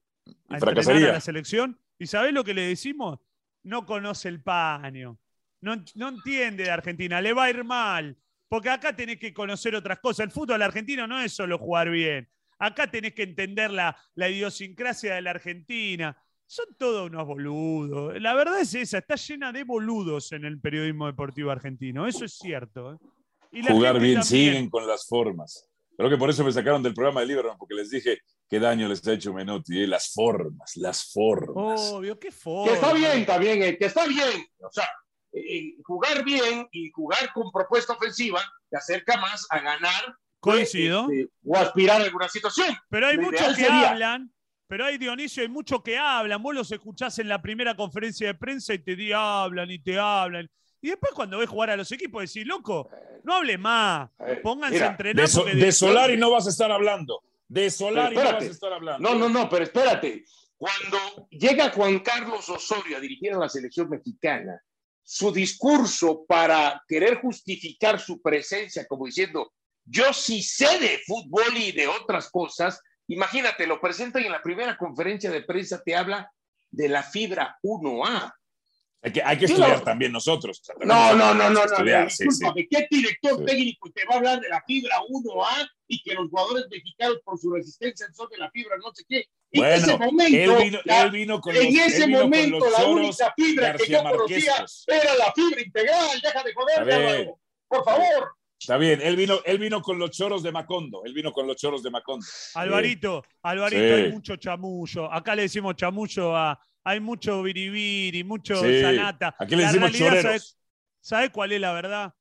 [0.48, 1.80] a entrenar a la selección.
[1.98, 3.18] ¿Y sabés lo que le decimos?
[3.64, 5.18] No conoce el paño
[5.64, 8.16] no, entiende de Argentina, le va a ir mal,
[8.48, 10.26] porque acá tenés que conocer otras cosas.
[10.26, 15.22] El fútbol argentino no es solo jugar bien, acá tenés que entender la, idiosincrasia de
[15.22, 16.16] la Argentina.
[16.46, 18.20] Son todos unos boludos.
[18.20, 22.34] La verdad es esa, está llena de boludos en el periodismo deportivo argentino, eso es
[22.34, 22.92] cierto.
[22.92, 22.96] ¿eh?
[23.52, 25.68] Y Jugar bien, siguen con las formas.
[25.96, 28.88] Creo que por eso me sacaron del programa de Lieberman, porque les dije qué daño
[28.88, 29.86] les ha hecho Menotti, ¿eh?
[29.86, 31.80] las formas, las formas.
[31.92, 32.68] Obvio, qué formas.
[32.68, 34.44] Que está bien, también, eh, que está bien.
[34.58, 34.88] O sea,
[35.36, 41.08] eh, jugar bien y jugar con propuesta ofensiva te acerca más a ganar Coincido.
[41.10, 42.76] Este, o aspirar a alguna situación.
[42.90, 44.30] Pero hay muchos que hablan,
[44.66, 46.42] pero hay Dionisio, hay muchos que hablan.
[46.42, 49.98] Vos los escuchás en la primera conferencia de prensa y te di, hablan y te
[49.98, 50.48] hablan.
[50.82, 52.90] Y después cuando ves jugar a los equipos decís, loco,
[53.24, 54.10] no hable más,
[54.42, 55.26] pónganse a entrenar.
[55.26, 57.22] De, de, Solari no vas a estar hablando.
[57.48, 59.08] De Solari no vas a estar hablando.
[59.08, 60.24] No, no, no, pero espérate.
[60.58, 64.62] Cuando llega Juan Carlos Osorio a dirigir a la selección mexicana
[65.04, 69.52] su discurso para querer justificar su presencia como diciendo,
[69.84, 74.76] yo sí sé de fútbol y de otras cosas, imagínate, lo presenta en la primera
[74.78, 76.32] conferencia de prensa te habla
[76.70, 78.32] de la fibra 1A.
[79.04, 80.62] Hay que, hay que estudiar también nosotros.
[80.80, 84.96] no, no, no, no, no, ¿Qué director técnico te va a hablar de la fibra
[85.06, 89.04] 1A y que los jugadores mexicanos por su resistencia son de la fibra no sé
[89.06, 89.26] qué?
[89.50, 94.64] En ese momento, él vino, con en ese momento la única fibra que yo conocía
[94.86, 96.20] era la fibra integral.
[96.22, 97.34] Deja de joder,
[97.68, 98.36] por favor.
[98.58, 101.56] Está bien, él vino, él vino con los choros de Macondo, él vino con los
[101.56, 102.24] choros de Macondo.
[102.54, 105.12] Alvarito, Alvarito, hay mucho chamullo.
[105.12, 109.34] Acá le decimos chamullo a, hay mucho biribiri, mucho sanata.
[109.38, 110.58] Aquí le decimos choreros.
[111.00, 112.14] ¿Sabe cuál es la verdad?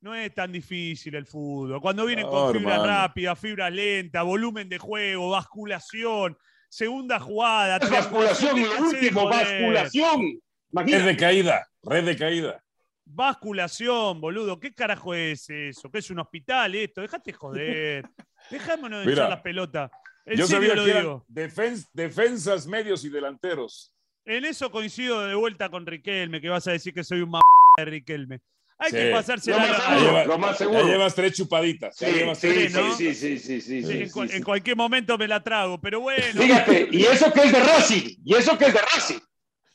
[0.00, 1.80] No es tan difícil el fútbol.
[1.80, 6.36] Cuando vienen con fibra rápida, fibra lenta, volumen de juego, basculación,
[6.68, 7.78] segunda jugada.
[7.78, 10.40] Basculación, lo último, basculación.
[10.72, 12.62] Red de caída, red de caída.
[13.04, 14.58] Basculación, boludo.
[14.58, 15.90] ¿Qué carajo es eso?
[15.90, 17.00] ¿Qué es un hospital esto?
[17.00, 18.08] Déjate joder.
[18.50, 19.90] Dejámonos de echar la pelota.
[20.26, 21.24] yo sabía lo digo.
[21.28, 23.95] defensas, medios y delanteros.
[24.26, 27.40] En eso coincido de vuelta con Riquelme, que vas a decir que soy un m
[27.78, 28.40] de Riquelme.
[28.78, 30.80] Hay que pasarse lo, más lo más seguro.
[30.80, 31.96] Ya llevas tres chupaditas.
[31.96, 36.42] Sí, sí, sí, sí, sí, en, cualquier momento me la trago, pero bueno.
[36.42, 39.18] Fíjate, y eso que es de Racing, y eso que es de Racing.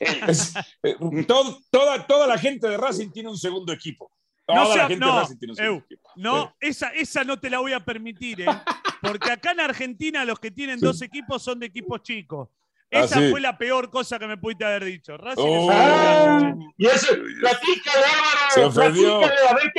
[0.82, 0.96] Eh,
[1.28, 4.10] toda, toda la gente de Racing tiene un segundo equipo.
[4.44, 6.10] Toda no, la gente de Racing tiene un segundo equipo.
[6.16, 8.46] No, esa, esa no te la voy a permitir, ¿eh?
[9.00, 12.48] porque acá en Argentina los que tienen dos equipos son de equipos chicos.
[12.94, 15.16] Ah, Esa fue la peor cosa que me pudiste haber dicho.
[15.36, 15.70] Oh.
[15.72, 17.06] Ah, y eso,
[17.40, 18.50] platícale, Álvaro.
[18.54, 19.20] Se ofendió.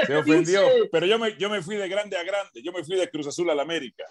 [0.07, 0.67] se ofendió.
[0.91, 2.63] Pero yo me, yo me fui de grande a grande.
[2.63, 4.03] Yo me fui de Cruz Azul a la América.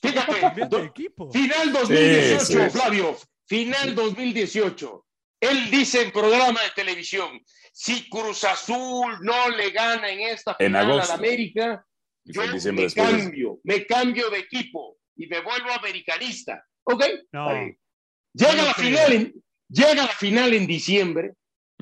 [0.00, 1.30] Fíjate, equipo?
[1.30, 3.16] final 2018, Flavio.
[3.46, 5.06] Final 2018.
[5.40, 7.40] Él dice en programa de televisión,
[7.72, 11.84] si Cruz Azul no le gana en esta final a América,
[12.24, 16.64] yo me cambio, me cambio de equipo y me vuelvo americanista.
[16.84, 17.04] ¿Ok?
[18.32, 19.34] Llega, la final en,
[19.68, 21.34] llega la final en diciembre,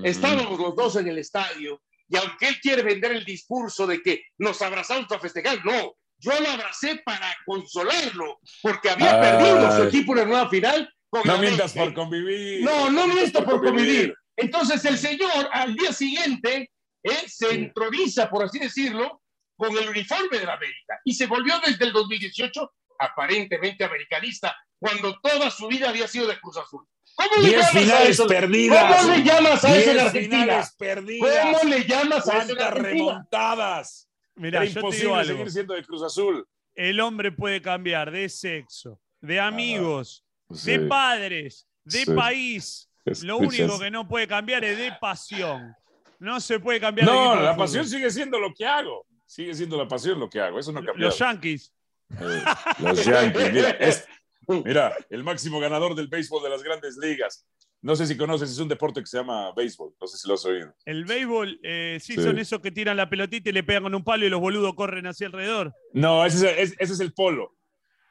[0.02, 4.22] estábamos los dos en el estadio, y aunque él quiere vender el discurso de que
[4.38, 10.12] nos abrazamos para festejar, no, yo lo abracé para consolarlo, porque había perdido su equipo
[10.12, 10.92] en la nueva final.
[11.24, 12.64] no mientas por convivir.
[12.64, 14.14] No, no mientas por, convivir.
[14.36, 16.70] Entonces el señor al día siguiente
[17.02, 19.22] él se improvisa, por así decirlo,
[19.56, 25.18] con el uniforme de la América y se volvió desde el 2018 aparentemente americanista, cuando
[25.20, 26.86] toda su vida había sido de Cruz Azul.
[27.14, 28.96] ¿Cómo le llamas finales a perdidas.
[28.96, 30.68] ¿Cómo le llamas a eso en Argentina?
[30.78, 31.44] Perdidas.
[31.44, 34.08] ¿Cómo le llamas a eso en remontadas?
[34.36, 36.46] Mira, yo imposible seguir siendo de Cruz Azul.
[36.76, 42.88] El hombre puede cambiar de sexo, de amigos, de padres, de país.
[43.22, 45.74] Lo único que no puede cambiar es de pasión.
[46.20, 47.06] No se puede cambiar.
[47.08, 49.06] No, la pasión sigue siendo lo que hago.
[49.26, 50.58] Sigue siendo la pasión lo que hago.
[50.58, 51.06] Eso no cambia.
[51.06, 51.72] Los Yankees.
[52.10, 52.42] Eh,
[52.80, 53.52] los Yankees.
[53.52, 54.08] Mira, es,
[54.48, 57.46] Mira, el máximo ganador del béisbol de las grandes ligas.
[57.82, 59.94] No sé si conoces, es un deporte que se llama béisbol.
[60.00, 60.74] No sé si lo has oído.
[60.84, 64.02] El béisbol, eh, sí, son esos que tiran la pelotita y le pegan con un
[64.02, 65.74] palo y los boludos corren hacia alrededor.
[65.92, 67.56] No, ese es, ese es el polo.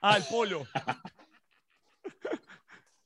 [0.01, 0.65] Ah, el polo.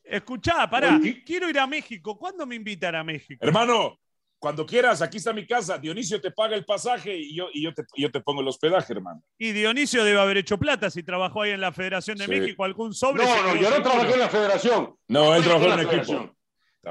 [0.04, 2.18] Escuchá, pará, quiero ir a México.
[2.18, 3.44] ¿Cuándo me invitan a México?
[3.44, 3.98] Hermano,
[4.42, 5.78] cuando quieras, aquí está mi casa.
[5.78, 8.92] Dionisio te paga el pasaje y yo, y yo, te, yo te pongo el hospedaje,
[8.92, 9.22] hermano.
[9.38, 12.92] Y Dionisio debe haber hecho plata si trabajó ahí en la Federación de México, algún
[12.92, 13.24] sobre.
[13.24, 14.96] No, no, yo no trabajé en la Federación.
[15.08, 16.36] No, él trabajó en un equipo.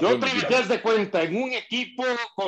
[0.01, 2.05] Yo trabajé, haz de cuenta, en un equipo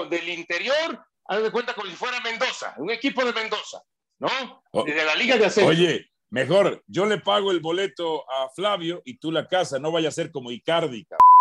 [0.09, 3.83] del interior, haz de cuenta como si fuera Mendoza, un equipo de Mendoza,
[4.21, 4.29] ¿no?
[4.71, 4.85] Oh.
[4.85, 5.69] de la Liga de Ascenso.
[5.69, 10.11] Oye, mejor, yo le pago el boleto a Flavio y tú la casa, no vaya
[10.11, 11.32] a ser como Icardi, cabrón.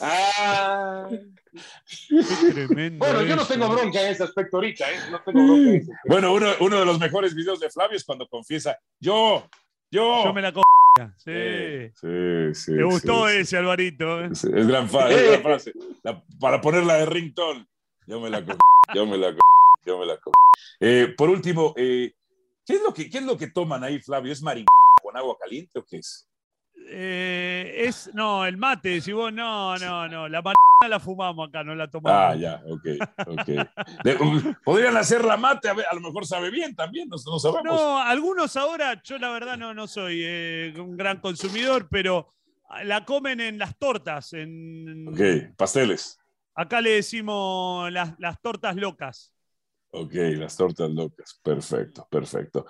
[0.00, 1.08] Ah.
[2.98, 4.96] bueno, yo no tengo bronca en ese aspecto ahorita, ¿eh?
[5.10, 8.04] No tengo bronca en ese Bueno, uno, uno, de los mejores videos de Flavio es
[8.04, 9.48] cuando confiesa, yo,
[9.90, 10.24] yo.
[10.24, 10.62] Yo me la co
[11.16, 11.90] Sí.
[11.94, 12.70] Sí, sí.
[12.70, 14.24] Me gustó ese, Alvarito.
[14.24, 14.28] ¿eh?
[14.30, 15.72] Es, gran, frase.
[16.38, 17.66] para ponerla de ringtone,
[18.06, 18.56] yo me la co
[18.94, 19.40] yo me la co
[19.84, 20.30] yo me la co
[20.78, 22.12] eh, Por último, eh,
[22.64, 24.32] ¿qué, es lo que, ¿qué es lo que toman ahí, Flavio?
[24.32, 24.66] ¿Es marín
[25.02, 26.28] con agua caliente o qué es?
[26.86, 31.64] Eh, es, no, el mate, si vos, no, no, no, la marihuana la fumamos acá,
[31.64, 32.20] no la tomamos.
[32.20, 32.86] Ah, ya, ok,
[33.26, 34.56] ok.
[34.64, 37.64] Podrían hacer la mate, a, lo mejor sabe bien también, no, sabemos.
[37.64, 42.28] No, algunos ahora, yo la verdad no, no soy eh, un gran consumidor, pero
[42.84, 44.32] la comen en las tortas.
[44.34, 46.18] En, ok, pasteles.
[46.54, 49.32] Acá le decimos las, las tortas locas.
[49.90, 52.66] Ok, las tortas locas, perfecto, perfecto.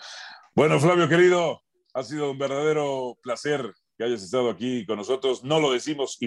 [0.55, 1.63] Bueno, Flavio, querido,
[1.95, 5.45] ha sido un verdadero placer que hayas estado aquí con nosotros.
[5.45, 6.19] No lo decimos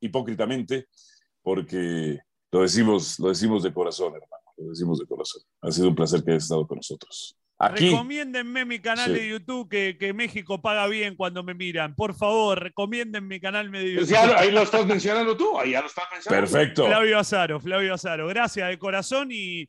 [0.00, 0.86] hipócritamente,
[1.42, 2.18] porque
[2.50, 4.42] lo decimos, lo decimos de corazón, hermano.
[4.56, 5.42] Lo decimos de corazón.
[5.60, 7.36] Ha sido un placer que hayas estado con nosotros.
[7.58, 11.94] Aquí, recomiéndenme mi canal de YouTube, que, México paga bien cuando me miran.
[11.94, 14.34] Por favor, recomienden mi canal de pues YouTube.
[14.36, 16.50] ahí lo estás mencionando tú, ahí ya lo estás mencionando.
[16.50, 16.86] Perfecto.
[16.86, 18.26] Flavio Azaro, Flavio Azaro.
[18.28, 19.68] Gracias de corazón y,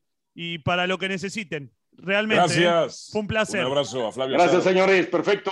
[0.65, 1.71] para lo que necesiten.
[1.93, 2.55] Realmente.
[2.55, 2.61] ¿eh?
[2.61, 3.09] Gracias.
[3.11, 3.61] Fue un placer.
[3.61, 5.07] Un abrazo a Flavio Gracias, señores.
[5.07, 5.51] Perfecto.